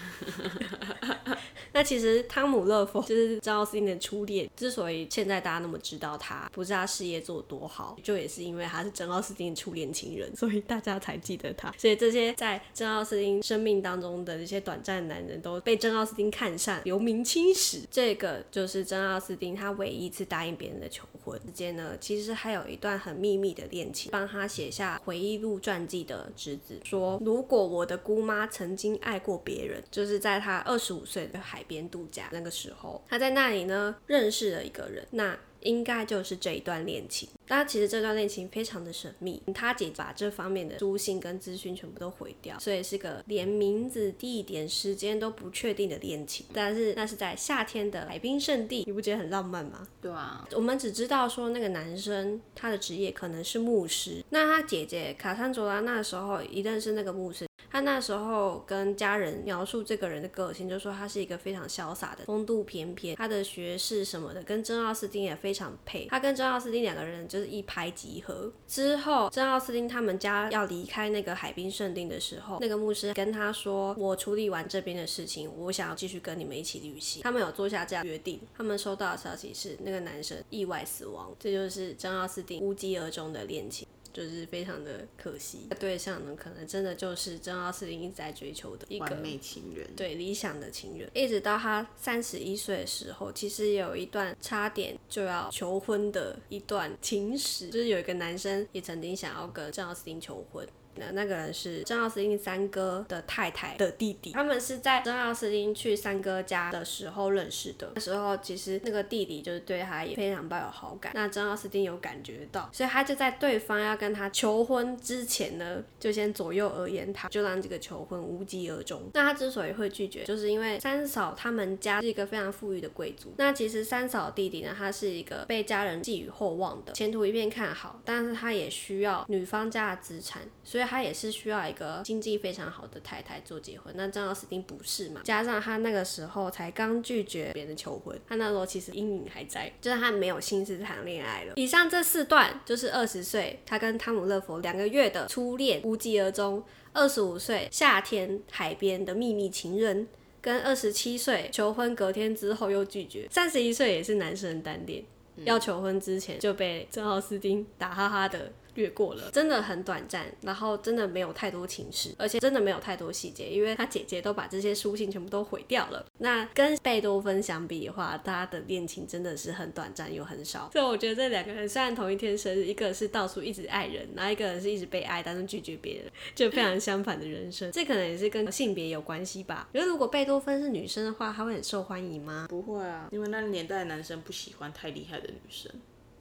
[1.72, 11.72] 那其实汤姆勒夫就是真奥斯汀的初恋，之所以现在大家那么知道他，不是他事业做多好，就也是因为他是真奥斯汀的初恋情人， 所以大家才记得他。
[11.78, 17.82] 所以这些在真奥斯汀生命当中的这些短暂男人都被真奥斯汀看上，留名青史。
[17.88, 24.10] 这个就是真奥斯汀他唯一一次答应别人的求婚之间呢，其实还有一段很密秘密的恋情。
[24.10, 31.60] 帮他写下回忆录传记的侄子说，如果我的姑妈曾经爱过别人，就是在他二十五岁的海。
[31.60, 37.28] 海边度假那个时候，他在那里呢认识了一个人，那应该就是这一段恋情。
[37.46, 46.46] 但其实这段恋情非常的神秘，他姐把这方面的书信跟资讯全部都毁掉，所以是个连名字、地点、时间都不确定的恋情。
[46.52, 49.88] 但是那是在夏天的海滨圣地，你不觉得很浪漫吗？
[50.00, 57.49] 对啊，我们只知道说那个男生他的职业可能是牧师，那他姐姐卡珊卓拉那时候一认识那个牧师。
[57.70, 63.14] 他那时候跟家人描述这个人的个性，就说他是一个非常潇洒的，风度翩翩。
[63.16, 66.06] 他的学识什么的跟珍奥斯汀也非常配。
[66.06, 68.52] 他跟珍奥斯汀两个人就是一拍即合。
[68.66, 78.40] 之后，珍奥斯汀他们家要离开那个海滨圣地的时候，那个牧师跟他说：“我处理完这边的事情，我想要继续跟你们一起旅行。”他们有做下这样约定。
[78.56, 83.86] 他们收到的消息是那个男生意外死亡，这就是珍奥斯汀无疾而终的恋情。
[84.12, 91.10] 就是非常的可惜，对象呢，可能真的就是郑奥斯汀一直在追求的一个完美情人，对理想的情人。
[91.14, 100.66] 一直到他三十一岁的时候，其实有一段差点就要求婚的一段情史，就是有一个男生也曾经想要跟郑奥斯汀求婚。
[101.00, 107.90] 那那个人是珍奥斯汀三哥的太太的弟弟，他们是在珍奥斯汀去三哥家的时候认识的。
[107.94, 119.02] 那时候其实那个弟弟就是对他也非常抱有好感，那珍奥斯汀有感觉到，所以他就在对方要跟他求婚之前呢，就先左右而言他，就让这个求婚无疾而终。
[119.14, 123.32] 那他之所以会拒绝，就是因为三嫂他们家是一个非常富裕的贵族。
[123.38, 130.84] 那其实三嫂弟弟呢，他是一个被家人寄予厚望的，前途一片看好，但是他也需要女方家的资产，所以。
[130.90, 135.20] 他也是需要一个经济非常好的太太做结婚，那张奥斯汀不是嘛？
[135.22, 141.52] 加上他那个时候才刚拒绝别人求婚，他那时候其实阴影还在，就是他没有心思谈恋爱了。
[141.54, 146.60] 以上这四段就是二十岁他跟汤姆勒佛两个月的初恋无疾而终，
[146.92, 150.08] 二十五岁夏天海边的秘密情人，
[150.40, 155.04] 跟二十七岁求婚隔天之后又拒绝，三十一岁也是男生单恋，
[155.44, 158.50] 要求婚之前就被珍奥斯汀打哈哈的。
[158.74, 166.04] 略过了，真的很短暂，然后真的没有太多情史，而且真的没有太多细节，因为他姐姐都把这些书信全部都毁掉了。
[166.18, 170.70] 那跟贝多芬相比的话，他的恋情真的是很短暂又很少。
[170.72, 176.04] 所以我觉得这两个人虽然同一天生日，一个是到处一直爱人，然后一个人是一直被爱但是拒绝别人，
[176.34, 177.70] 就非常相反的人生。
[177.72, 179.68] 这可能也是跟性别有关系吧？
[179.72, 182.46] 因为如果贝多芬是女生的话，她会很受欢迎吗？
[182.48, 185.70] 不会啊，因为那个年代男生不喜欢太厉害的女生。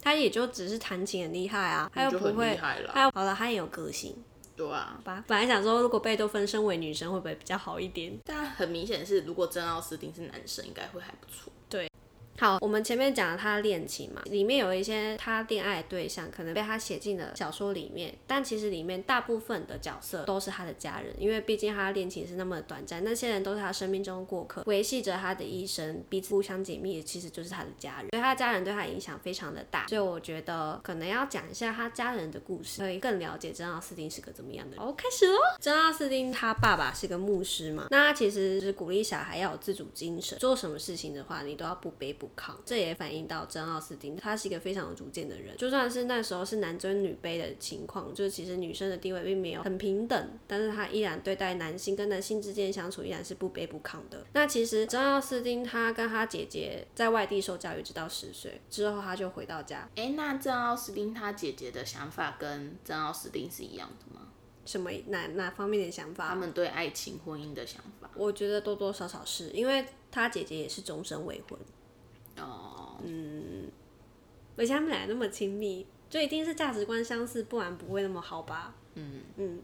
[0.01, 2.57] 他也就只是弹琴很厉害啊，他又不会，
[2.93, 4.15] 他好了，他也有个性，
[4.55, 4.99] 对啊。
[5.03, 8.17] 吧，本来想说，如果贝多芬身为女生，会不会比较好一点？
[8.25, 11.51] 但很明显是，如果真奥斯汀是男生，应该会还不错。
[11.69, 11.89] 对。
[12.39, 34.79] 好，我们前面讲了他的恋情嘛，里面有一些他恋爱对象可能被他写进了小说里面，但其实里面大部分的角色都是他的家人，因为毕竟他的恋情是那么短暂，那些人都是他生命中的过客，维系着他的一生，彼此互相紧密的其实就是他的家人，所以他的家人对他影响非常的大，所以我觉得可能要讲一下他家人的故事，可以更了解珍奥斯汀是个怎么样的人。
[34.85, 35.37] 好，开始喽。
[35.59, 42.28] 珍奥斯汀他爸爸是个牧师嘛，那他其实是鼓励小孩要有自主精神，做什么事情的话，你都要不卑不
[42.65, 45.55] 这也反映到珍奥斯汀，他是一个非常有主见的人。
[45.57, 54.25] 就算是那时候是男尊女卑的情况，就是其实女生的地位并没有很平等，但是他依然对待男性跟男性之间相处依然是不卑不亢的。
[54.33, 59.89] 那其实珍奥斯汀他跟他姐姐在外地受教育直到十岁之后，他就回到家。
[59.95, 64.27] 哎，那珍奥斯汀他姐姐的想法跟珍奥斯汀是一样的吗？
[64.65, 66.29] 什么哪哪方面的想法？
[66.29, 68.09] 他们对爱情、婚姻的想法？
[68.15, 71.59] 我觉得多多少少是因为他姐姐也是终身未婚。
[72.39, 73.69] 哦，嗯，
[74.57, 78.73] 而且他们俩那么亲密，就一定是价值观相似，不然不会那么好吧？
[78.95, 79.61] 嗯嗯，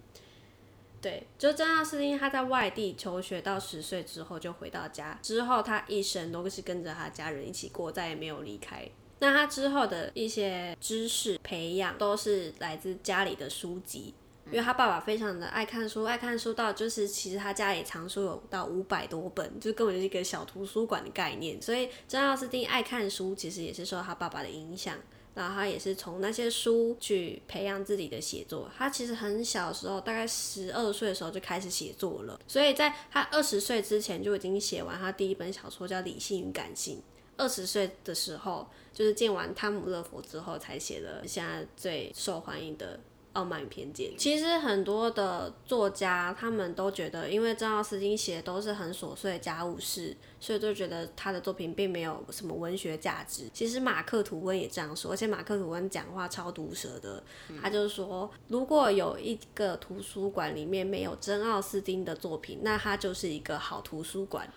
[1.01, 8.87] 对，就真的是因为他在外地求学到十岁之后就回到家，之后他一生都是跟着他家人一起过，再也没有离开。
[9.19, 14.13] 那他之后的一些知识培养都是来自家里的书籍，
[14.51, 21.61] 因为他爸爸非常的爱看书，爱看书到就是其实他家里藏书有到五百多本，就根本就是一个小图书馆的概念。
[21.61, 24.97] 所以珍奥斯汀爱看书，其实也是受他爸爸的影响。
[25.33, 28.71] 然后他也是从那些书去培养自己的写作。
[28.77, 36.97] 他其实很小时候，大概十二岁的时候就开始写作了，所以在他二十岁之前就已经写完他第一本小说，叫《理性与感性》。
[37.35, 42.97] 二十岁的时候，就是见完汤姆勒佛之后，才写了现在最受欢迎的。
[43.35, 44.11] 傲慢与偏见。
[44.17, 53.49] 其实很多的作家，他们都觉得，因为珍奥斯汀写的都是很琐碎的家务事，所以就觉得他的作品并没有什么文学价值。
[53.53, 57.23] 其实马克吐温也这样说，而且马克吐温讲话超毒舌的。
[57.61, 64.49] 他就是说，如果有一个图书馆里面没有珍奥斯汀的作品，那它就是一个好图书馆。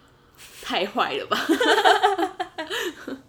[0.62, 1.36] 太坏了吧？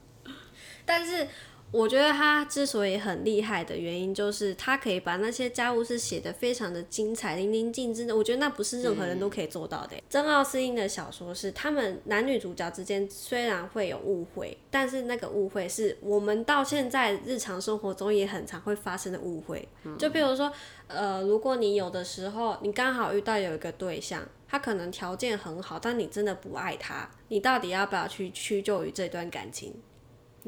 [0.86, 1.28] 但是。
[1.72, 8.16] 我觉得他之所以很厉害的原因，就是他可以把那些家务事写得非常的精彩、淋漓尽致的。
[8.16, 9.96] 我觉得那不是任何人都可以做到的。
[10.10, 19.68] 珍奥斯汀的小说是他们男女主角之间虽然会有误会，但是那个误会是我们到现在日常生活中也很常会发生的误会。
[19.98, 20.52] 就比如说，
[20.88, 29.74] 呃，如果你有的时候你刚好遇到有一个对象，他可能条件很好，但你真的不爱他，你到底要不要去屈就于这段感情？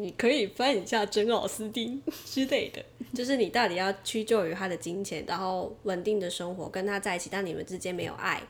[0.02, 2.84] 你可以翻一下珍奥斯汀 之类的，
[3.14, 8.42] 就是你到底要屈就于他的金钱，然后稳定的生活跟他在一起，但你们之间没有爱，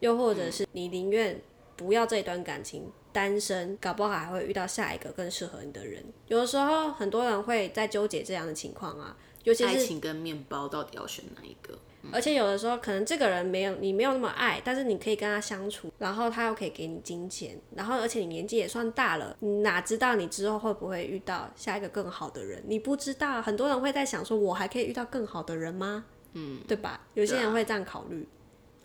[0.00, 1.40] 又或者是你宁愿
[1.76, 6.04] 不要这段感情，单身，搞不好还会遇到下一个更适合你的人。
[6.26, 11.78] 有的时候很多人会在纠结这样的情况啊，尤其是爱情跟面包到底要选哪一个？
[12.12, 22.62] 而且有的时候，可能这个人没有你没有那么爱，但是你可以跟他相处，然后他又可以给你金钱，然后而且你年纪也算大了，你哪知道你之后会不会遇到下一个更好的人？
[22.66, 26.04] 你不知道，很多人会在想说，我还可以遇到更好的人吗？
[26.34, 27.00] 嗯，对吧？
[27.14, 28.26] 有些人会这样考虑。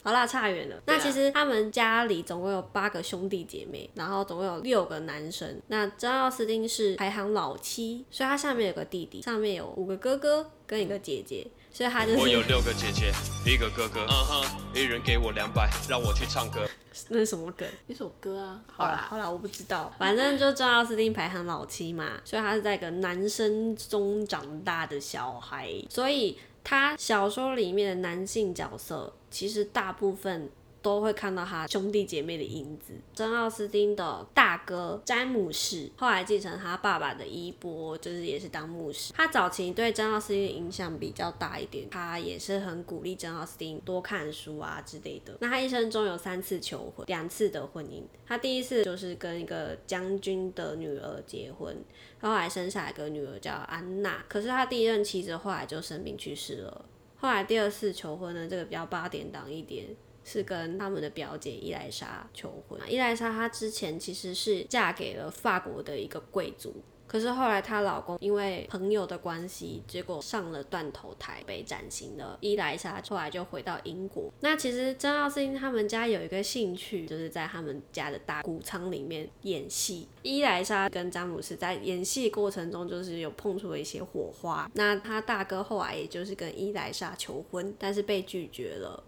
[0.01, 0.75] 好啦，差远了。
[0.85, 5.61] 那其实他们家里总共有八个兄弟姐妹，然后总共有六个男生。
[5.67, 11.47] 那珍奥斯汀是排行老七，所以他下面有个弟弟，上面有五个哥哥跟一个姐姐。
[11.73, 13.11] 所以他就是我有六个姐姐，
[13.43, 14.45] 一个哥哥，嗯哼，
[14.75, 16.69] 一人给我两百，让我去唱歌。
[17.09, 17.67] 那是什么梗？
[17.87, 18.61] 一首歌啊。
[18.67, 19.91] 好啦好啦，我不知道。
[19.97, 30.51] 反正就珍奥斯汀排行老七嘛，所以他是在一个男生中长大的小孩，所以他小说里面的男性角色其实大部分。
[30.83, 32.93] 都会看到他兄弟姐妹的影子。
[33.15, 39.13] 珍奥斯汀的大哥詹姆士后来继承他爸爸的衣钵，就是也是当牧师。
[39.13, 45.33] 他早期对珍奥斯汀的影响比较大一点，他也是很鼓励珍奥斯汀多看书啊之类的。
[45.39, 48.03] 那他一生中有三次求婚，两次的婚姻。
[48.27, 51.75] 他第一次就是跟一个将军的女儿结婚，
[52.19, 54.23] 后来生下一个女儿叫安娜。
[54.27, 56.85] 可是他第一任妻子后来就生病去世了。
[57.15, 59.87] 后来第二次求婚呢，这个比较八点档一点。
[60.23, 62.79] 是跟他们的表姐伊莱莎求婚。
[62.87, 66.75] 伊莱莎她之前其实是嫁给了法国的一个贵族，
[67.07, 72.37] 可是后来她老公因为朋友的关系，结果上了断头台被斩刑了。
[72.41, 74.31] 伊莱莎后来就回到英国。
[74.39, 80.07] 那其实珍奥斯汀他们家有一个兴趣，就是在他们家的大谷仓里面演戏。
[80.21, 84.69] 伊莱莎跟詹姆斯在演戏过程中，就是有碰出了一些火花。
[84.73, 89.03] 那他大哥后来也就是跟伊莱莎求婚，但是被拒绝了。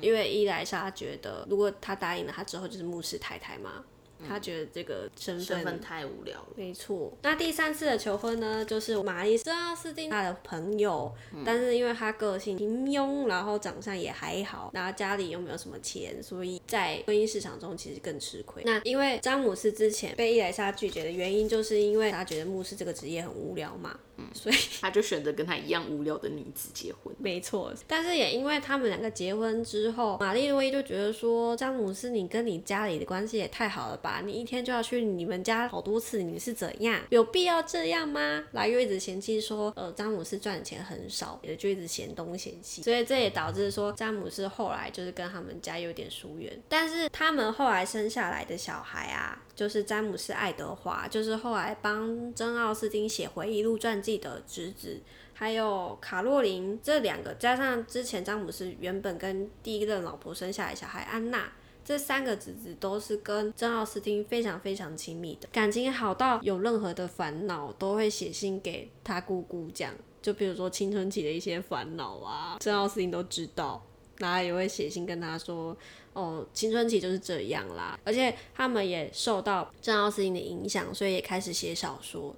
[0.00, 3.84] 因为伊莱莎觉得，如果他答应了，他之后就是牧师太太嘛。
[4.26, 6.46] 他觉得这个身份太无聊了。
[6.56, 7.12] 没错。
[7.20, 11.12] 那第三次的求婚呢，就是玛丽珍奥斯汀他的朋友，
[11.44, 18.62] 但是因为他个性平庸，然后长相也还好，然后家里又没有什么钱，所以在婚姻市场中其实更吃亏。
[18.64, 23.98] 那因为詹姆斯之前被伊莱莎拒绝的原因，就是因为他觉得牧师这个职业很无聊嘛。
[24.32, 27.14] 所以 他就选择跟他一样无聊的女子结婚。
[27.18, 34.22] 没错，但是也因为他们两个结婚之后，玛丽洛伊就觉得说，詹姆斯，你跟你家里的关系也太好了吧？
[34.24, 37.00] 你一天就要去你们家好多次，你是怎样？
[37.10, 38.44] 有必要这样吗？
[38.52, 46.52] 来又一直嫌弃说，呃，詹姆斯赚的钱很少，也就一直嫌东嫌西，所以这也导致说，詹姆斯后来就是跟他们家有点疏远。
[46.68, 55.00] 但是他们后来生下来的小孩啊，就是詹姆斯·爱德华，就是后来帮真·奥斯汀写回忆录传自己的侄子。
[55.36, 61.52] 还有卡洛琳这两个，加上之前詹姆斯原本跟第一任老婆生下来小孩安娜，
[61.84, 69.92] 这三个侄子都是跟珍奥斯汀非常非常亲密的，感情好到有任何的烦恼都会写信给他姑姑讲，
[70.22, 73.84] 就比如说青春期的一些烦恼啊，珍奥斯汀都知道，
[74.18, 75.76] 然后也会写信跟他说，
[76.12, 82.36] 哦，青春期就是这样啦，而且他们也受到珍奥斯汀的影响，所以也开始写小说。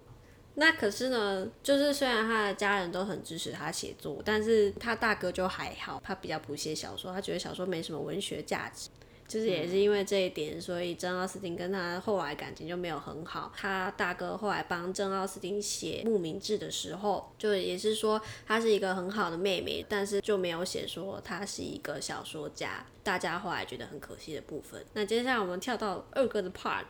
[0.57, 8.89] 那可是呢，就是虽然他的家人都很支持他写作，但是他大哥就还好，他比较不屑小说，他觉得小说没什么文学价值。
[9.29, 13.53] 就是也是因为这一点，所以珍奥斯汀跟他后来感情就没有很好。
[13.57, 22.87] 他大哥后来帮珍奥斯汀写《牧民志》的时候，就也是说她是一个很好的妹妹，但是就没有写说她是一个小说家。
[23.03, 24.85] 大家后来觉得很可惜的部分。
[24.93, 26.85] 那接下来我们跳到二哥的 part。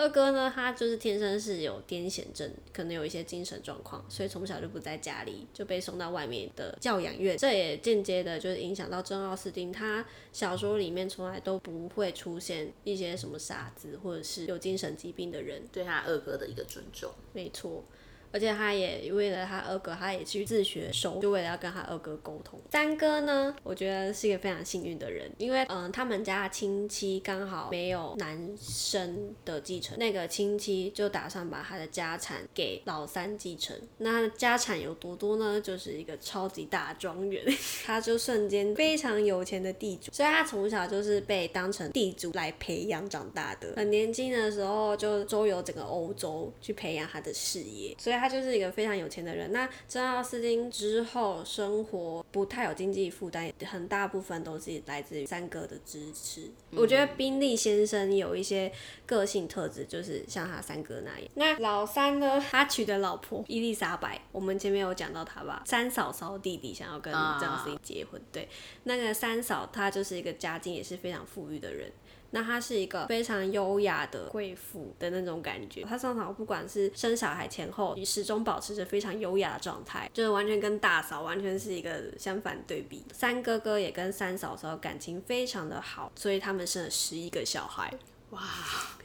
[0.00, 7.36] 二哥呢，他就是天生是有癫痫症，可能有一些精神状况，所以从小就不在家里，就被送到外面的教养院。
[7.36, 17.12] 这也间接的就是影响到珍奥斯汀，他小说里面从来都不会出现一些什么傻子或者是有精神疾病的人，对他二哥的一个尊重。
[17.34, 17.84] 没错。
[18.32, 22.58] 而且他也为了他二哥，他也去自学手，就为了要跟他二哥沟通。
[22.70, 33.76] 三哥呢，我觉得是一个非常幸运的人，因为嗯，他们家亲戚刚好没有男生的继承，那个亲戚就打算把他的家产给老三继承。
[33.98, 35.60] 那家产有多多呢？
[35.60, 37.44] 就是一个超级大庄园，
[37.84, 43.72] 他就瞬间非常有钱的地主，所以他从小就是被当成地主来培养长大的。
[43.76, 48.19] 很年轻的时候就周游整个欧洲去培养他的事业，所以。
[48.20, 49.50] 他就是一个非常有钱的人。
[49.50, 56.50] 那珍奥斯汀之后生活不太有经济负担，很大部分都是来自于三哥的支持。
[56.72, 58.70] 我觉得宾利先生有一些
[59.06, 61.28] 个性特质，就是像他三哥那样。
[61.34, 62.38] 那老三呢？
[62.50, 65.62] 他娶的老婆伊丽莎白，我们前面有讲到他吧？
[65.64, 68.46] 三嫂嫂弟弟想要跟珍奥斯汀结婚，对，
[68.84, 71.90] 那个三嫂她就是一个家境也是非常富裕的人。
[72.30, 83.04] 那她是一个非常优雅的贵妇的那种感觉，她上场不管是生小孩前后，始终保持着非常优雅的状态，就是完全跟大嫂完全是一个相反对比。
[83.12, 87.92] 三哥哥也跟三嫂嫂感情非常的好，所以他们生了十一个小孩，
[88.30, 88.40] 哇，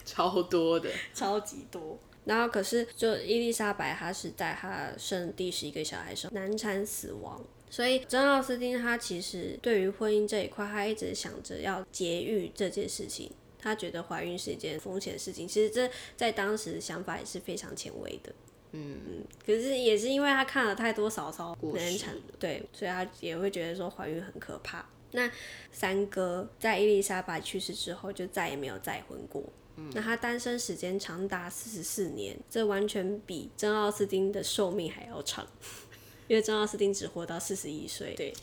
[0.06, 1.98] 超多的，超级多。
[2.26, 7.40] 然后可是就伊丽莎白，她是在她生第十一个小孩时候难产死亡。
[7.70, 13.30] 所以，珍奥斯汀他其实对于婚姻这一块，他一直想着要节育这件事情。
[13.60, 15.48] 他觉得怀孕是一件风险的事情。
[15.48, 18.32] 其实这在当时想法也是非常前卫的。
[18.74, 19.24] 嗯嗯。
[19.44, 24.88] 可是也是因为他看了太多嫂嫂难产，对，所以他也会觉得说怀孕很可怕。
[25.12, 25.32] 那
[25.72, 29.44] 三哥在伊丽莎白去世之后，就再也没有再婚过。
[29.78, 29.92] 嗯。
[29.96, 35.48] 那他单身时间长达四十四年，这完全比珍奥斯汀的寿命还要长。
[36.28, 38.34] 因为珍奥斯汀只活到四十一岁，对，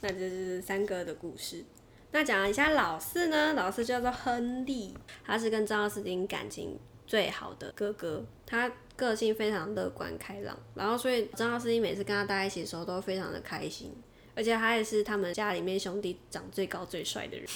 [0.00, 1.64] 那这是三哥的故事。
[2.12, 3.54] 那讲一下老四呢？
[3.54, 13.90] 老四叫做亨利，他是跟珍奥斯汀感情最好的哥哥，他个性非常乐观开朗，然后所以珍奥斯汀每次跟他待在一起的时候都非常的开心，
[14.34, 17.46] 而且他也是他们家里面兄弟长最高最帅的人，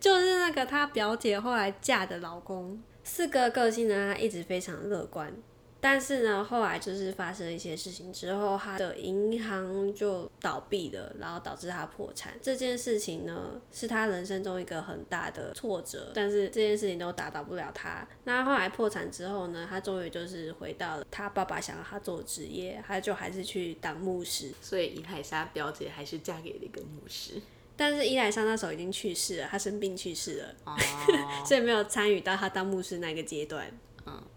[0.00, 2.82] 就是那个他表姐后来嫁的老公。
[3.04, 5.32] 四哥个性呢，他一直非常乐观。
[5.84, 12.32] 但是呢，后来就是发生了一些事情之后，他的银行就倒闭了，然后导致他破产。
[12.40, 16.10] 这件事情呢，是他人生中一个很大的挫折。
[16.14, 18.08] 但是这件事情都打倒不了他。
[18.24, 24.52] 那后来破产之后呢，他终于就是回到了他爸爸想要他做的职业，他就还是去当牧师。
[24.62, 27.34] 所以伊海莎表姐还是嫁给了一个牧师。
[27.76, 30.54] 但是伊莱莎那时候已经去世了，他生病去世了，
[31.44, 33.70] 所以没有参与到他当牧师那个阶段。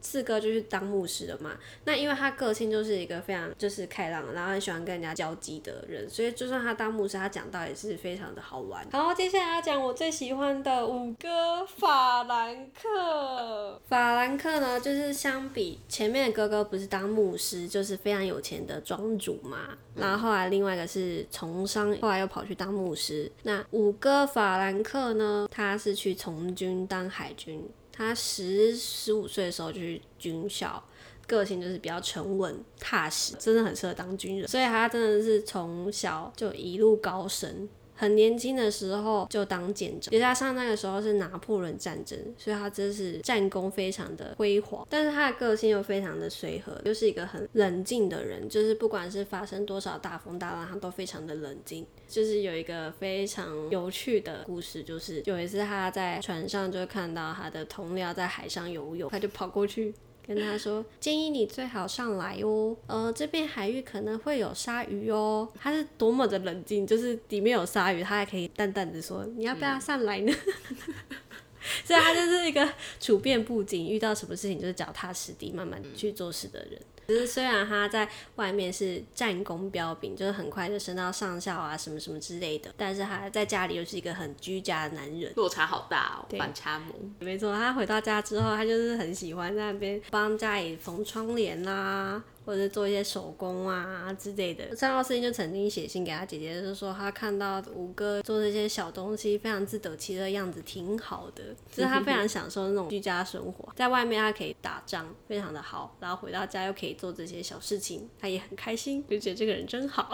[0.01, 1.57] 四哥就去当牧师了嘛？
[1.85, 8.87] 那因为他个性就是一个非常就是开朗，然后很喜欢跟人家交际的人，所以就算他当牧师，他讲到也是非常的好玩。
[8.91, 13.81] 好，接下来要讲我最喜欢的五哥法兰克。
[13.87, 19.77] 法兰克呢，就是相比前面的哥哥，不是当牧师，就是非常有钱的庄主嘛。
[19.95, 23.31] 然后后来另外一个是从商，后来又跑去当牧师。
[23.43, 27.67] 那五哥法兰克呢，他是去从军当海军。
[27.97, 30.83] 他十十五岁的时候就去军校，
[31.25, 37.67] 个性就是比较沉稳踏实，真的很适合当军人，所以他真的是从小就一路高升。
[37.97, 44.87] 很年轻的时候就当舰长，加上那个时候是拿破仑战争，所以他真是战功非常的辉煌。
[44.89, 51.85] 但是他的个性又非常的随和，又是一个很冷静的人，就是不管是发生多少大风大浪，他都非常的冷静。
[52.07, 59.93] 就是有一个非常有趣的故事，就是有一次他在船上就看到他的同僚在海上游泳，他就跑过去。
[60.27, 62.75] 跟他说，建议你最好上来哦。
[62.87, 65.47] 呃，这边海域可能会有鲨鱼哦。
[65.57, 70.33] 他是多么的冷静，就是里面有鲨鱼，他还可以淡淡的说，你要不要上来呢？
[71.83, 72.67] 所以他就是一个
[72.99, 76.81] 处变不惊，遇到什么事情就是脚踏实地，慢慢去做事的人。
[77.07, 87.15] 只是虽然他在外面是战功彪炳，就是很快就升到上校啊，什么什么之类的，但是他在家里又是一个很居家的男人，落差好大哦，反差萌。
[87.19, 92.23] 没错，他回到家之后，他就是很喜欢在那边帮家里缝窗帘啦。
[92.47, 94.73] 或者做一些手工啊之类的。
[94.73, 101.43] 张老师就曾经写信给他姐姐，就是说他看到五哥做这些小东西，非常自得其乐的样子，挺好的。
[101.69, 110.11] 就是他非常享受那种居家生活，在外面他可以打仗，非常的好，然后回到家又可以做这些小事情，他也很开心，就觉得这个人真好。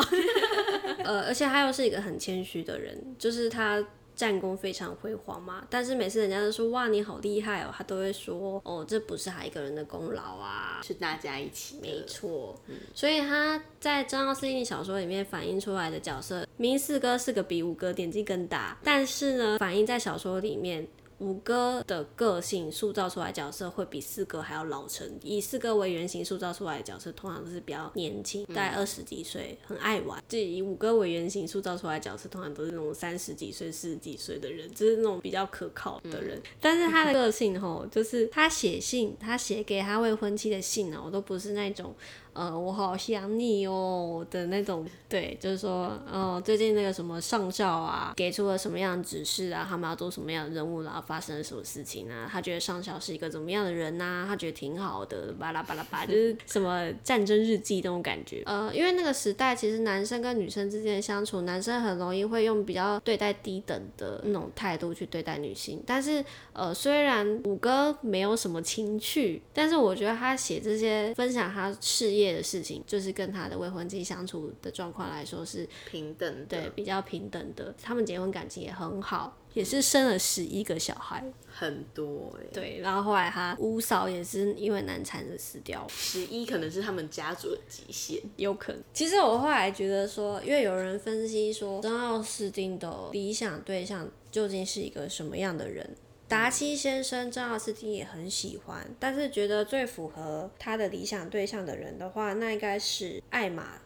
[1.03, 3.83] 呃，而且他又是一个很谦虚的人，就是他。
[4.15, 11.79] 战功非常辉煌嘛，但是每次人家都说哇你好厉害哦，他都会说哦这不是他一个人的功劳啊，是大家一起。
[11.81, 12.55] 没错，
[12.93, 20.87] 所以他在张奥斯汀小说里面反映出来的角色，明四哥是个比五哥年纪更大，但是呢，反映在小说里面。
[21.19, 30.21] 五哥的个性塑造出来角色会比四哥还要老成，以四哥为原型塑造出来的角色通常都是比较年轻，大概二十几岁，很爱玩。
[30.27, 36.41] 就以五哥为原型塑造出来的角色通常都是那种三十几岁、四十几岁的人，就是那种比较可靠的人。
[36.59, 41.95] 但是他的个性吼，就是他写信，他写给他未婚妻的信呢，我都不是那种。
[42.33, 52.27] 呃，我好想你哦的那种，对，就是说，哦，最近那个什么上校啊，给出了什么样的指示啊，他们要做什么样的任务，然后发生了什么事情啊？
[52.31, 54.25] 他觉得上校是一个怎么样的人呐？
[54.27, 58.41] 他觉得挺好的，巴拉巴拉巴，就是什么战争日记那种感觉。
[58.47, 65.83] 呃，因为那个时代其实男生跟女生之间的相处，男生很容易会用比较对待低等的那种态度去对待女性。
[65.85, 72.22] 但是，呃，虽然五哥没有什么情趣，但是我觉得他写这些分享他事业。
[72.31, 77.73] 的事情就是跟他的未婚妻相处的状况来说是平等，对，比较平等的。
[77.81, 82.45] 他们结婚感情也很好，也是生了十一个小孩，很多哎。
[82.53, 85.85] 对，然后后来他五嫂也是因为难产而死掉。
[85.89, 88.81] 十一可能是他们家族的极限，有可能。
[88.93, 95.95] 其实我后来觉得说，因为有人分析说，张奥斯汀的理想对象究竟是一个什么样的人？
[96.33, 103.79] 达西先生，张奥斯汀也很喜欢，但是觉得最符合他的理想对象的人的话，那应该是艾玛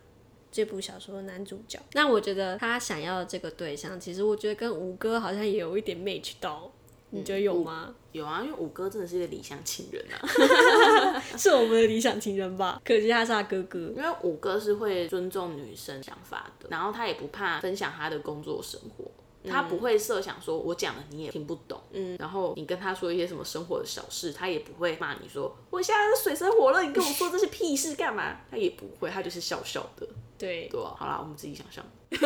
[0.49, 1.77] 这部小说的男主角。
[1.91, 6.71] 那我觉得他想要的这个对象，其实我觉得跟五哥好像也有一点 match 到，
[7.09, 7.93] 你觉得有吗？
[8.13, 10.23] 有啊，因为五哥真的是一个理想情人啊，
[11.37, 12.81] 是我们的理想情人吧？
[12.85, 19.03] 可惜他是他哥哥，因为五哥是会尊重女生想法的，然后他也不怕分享他的工作生活。
[19.47, 28.37] 他不会设想说，我讲了你也听不懂，嗯，然后你跟他说一些什么生活的小事，他也不会骂你说，我现在是水深火热，你跟我说这些屁事干嘛？
[28.51, 31.83] 他也不会，他就是笑笑的，对对，好啦，我们自己想象，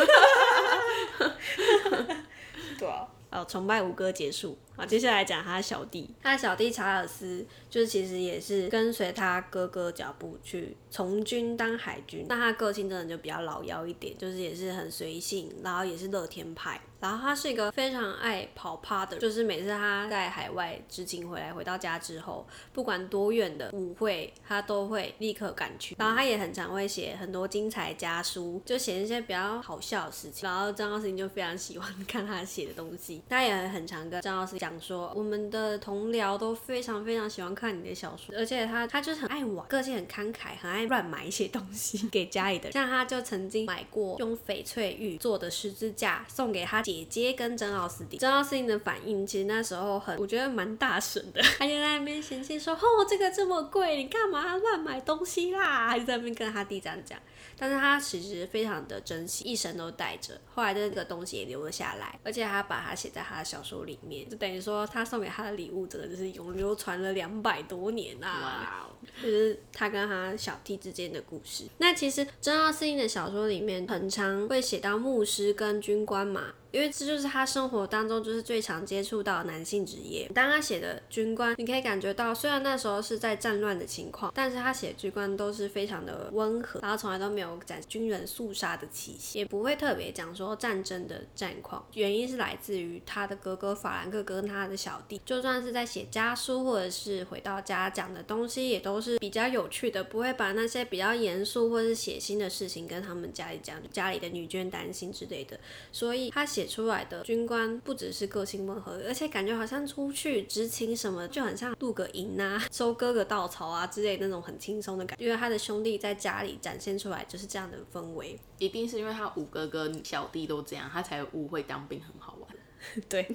[2.77, 3.07] 对啊。
[3.31, 4.57] 哦，崇拜五哥结束。
[4.85, 12.25] 接下来讲他小弟，他小弟查尔斯，就是其实也是跟随他哥哥脚步去从军当海军。
[12.27, 16.79] 那他个性真的就比较老妖一点，就是也是很随性，然后也是乐天派。
[16.99, 25.95] 然后他是一个非常爱跑趴的，就是每次他在海外执勤回来，回到家之后，不管多远的舞会，他都会立刻赶去。
[25.97, 30.47] 然后他也很常会写很多精彩家书，就写一些比较好笑的事情。
[30.47, 42.71] 然后张奥斯汀就非常喜欢 看他写的东西，他也很常跟张老师讲讲说，我们的同僚都非常非常喜欢看你的小说，而且他他就是很爱玩，个性很慷慨，很爱乱买一些东西给家里的。
[42.71, 46.81] 像他就曾经买过用翡翠玉做的十字架送给他。
[46.81, 57.19] 姐姐跟珍奥斯汀，珍奥斯汀的反应其实那时候很，我觉得蛮大声的，他就在那边嫌弃说：“哦，这个这么贵，你干嘛乱买东西啦？”还在那边跟他弟这样讲。
[57.61, 60.33] 但是他其实非常的珍惜，一生都带着。
[60.55, 68.89] 后来这个东西也留了下来，而且他把它写在他的小说里面，就等于说他送给他的礼物，真的就是永流传了两百多年啊！
[69.21, 71.65] 就是他跟他小弟之间的故事。
[71.77, 76.53] 那其实珍奥斯汀的小说里面，很常会写到牧师跟军官嘛。
[76.71, 80.31] 因为这就是他生活当中就是最常接触到的男性职业。
[80.33, 91.85] 当他写的军官，你可以感觉到，虽然那时候是在战乱的情况，但是他写军官都是非常的温和，然后从来都没有展军人肃杀的气息，也不会特别讲说战争的战况。
[91.93, 105.59] 原因是来自于他的哥哥法兰克跟他的小弟，就算是在写家书或者是回到家讲的东西，也都是比较有趣的，不会把那些比较严肃或是血腥的事情跟他们家里讲，家里的女眷担心之类的。
[105.91, 115.25] 所以他写出来的军官不只是个性温和，而且感觉好像出去执勤什么，就很像露个营啊、 收割个稻草啊之类那种很轻松的感觉。
[115.25, 118.37] 因为他的兄弟在家里展现出来就是这样的氛围。
[118.57, 122.49] 一定是因为他五哥哥小弟都这样，他才误会当兵很好玩。
[123.07, 123.25] 对，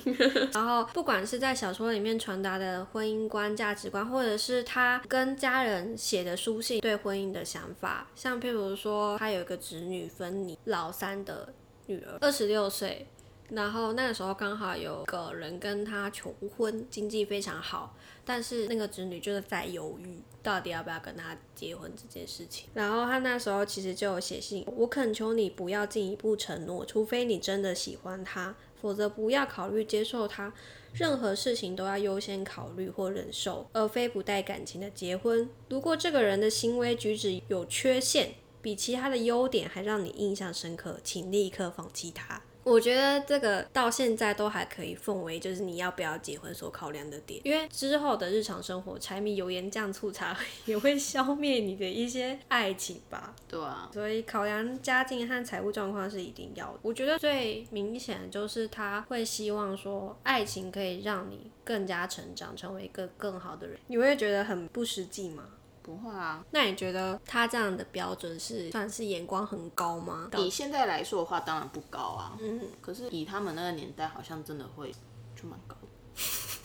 [0.53, 11.55] 然后不管是在小说里面传达的婚姻观、价值观，或者是他跟家人写的书信对婚姻的想法，像譬如说他有一个侄女芬妮，老三的
[11.87, 13.07] 女儿，二十六岁，
[13.51, 22.69] 然后那个时候刚好有个人跟他求婚，经济非常好，但是那个侄女就是在犹豫，到底要不要跟他结婚这件事情。
[22.75, 28.55] 然后他那时候其实就有写信，我恳求你不要进一步承诺，除非你真的喜欢他。
[28.79, 30.53] 否则不要考虑接受他，
[30.93, 35.49] 任何事情都要优先考虑或忍受，而非不带感情的结婚。
[35.71, 42.43] 如果这个人的行为举止有缺陷，比其他的优点还让你印象深刻，请立刻放弃他。
[42.67, 50.37] 我觉得这个到现在都还可以奉为就是你要不要结婚所考量的点，因为之后的日常生活，柴米油盐酱醋茶
[50.67, 53.33] 也会消灭你的一些爱情吧。
[53.47, 56.81] 对啊，所以考量家境和财务状况是一定要的。
[56.83, 63.79] 我觉得最明显的就是他会希望说，爱情可以让你更加成长，成为一个更好的人。
[63.87, 65.45] 你会觉得很不实际吗？
[65.87, 70.29] 不会啊，那你觉得他这样的标准是算是眼光很高吗？
[70.37, 72.37] 以现在来说的话，当然不高啊。
[72.41, 74.91] 嗯，可是以他们那个年代，好像真的会
[75.37, 75.77] 就蛮高，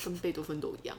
[0.04, 0.98] 跟贝多芬都一样。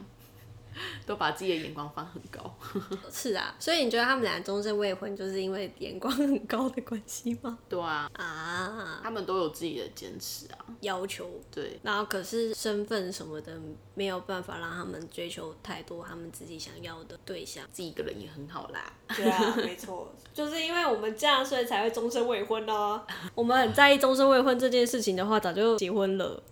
[1.07, 2.55] 都把自己的眼光放很高，
[3.11, 7.59] 是啊，所以你觉得他们俩终身未婚，就是因为眼光很高的关系吗？
[7.69, 13.53] 对啊，啊，他们都有自己的坚持啊，要求，对，然后可是身份什么的
[13.95, 18.93] 没有办法让他们追求太多他们自己想要的对象，自己一个人也很好啦。
[19.15, 23.03] 对啊， 没错，就是因为我们这样，所以才会终身未婚哦。
[23.35, 26.43] 我们很在意终身未婚这件事情的话，早就结婚了。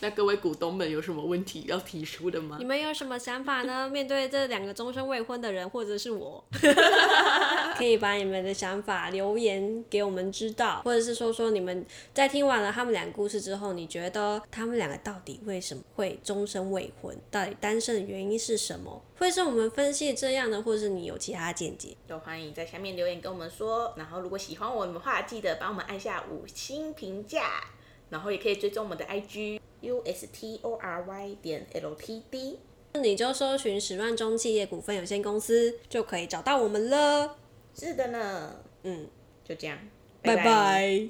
[0.00, 2.56] 那各位股东们有什么问题要提出的吗？
[2.58, 3.88] 你们有什么想法呢？
[3.90, 6.44] 面对这两个终身未婚的人，或者是我，
[7.76, 17.16] 可以把你们的想法留言给我们知道，或者是说说你们在听完了他们两个故事之后，你觉得他们两个到底为什么会终身未婚？
[17.30, 19.02] 到底单身的原因是什么？
[19.18, 21.96] 会是我们分析这样的，或者是你有其他见解？
[22.06, 23.94] 都欢迎在下面留言跟我们说。
[23.96, 27.64] 然后如果喜欢我们的话，记得帮我们按下五星评价，
[28.10, 29.58] 然后也可以追踪我们的 IG。
[29.80, 32.58] U S T O R Y 点 L T D，
[32.94, 37.36] 你就搜寻十万中企业股份有限公司就可以找到我们了。
[37.74, 39.06] 是的呢，嗯，
[39.44, 39.78] 就这样，
[40.22, 41.08] 拜拜。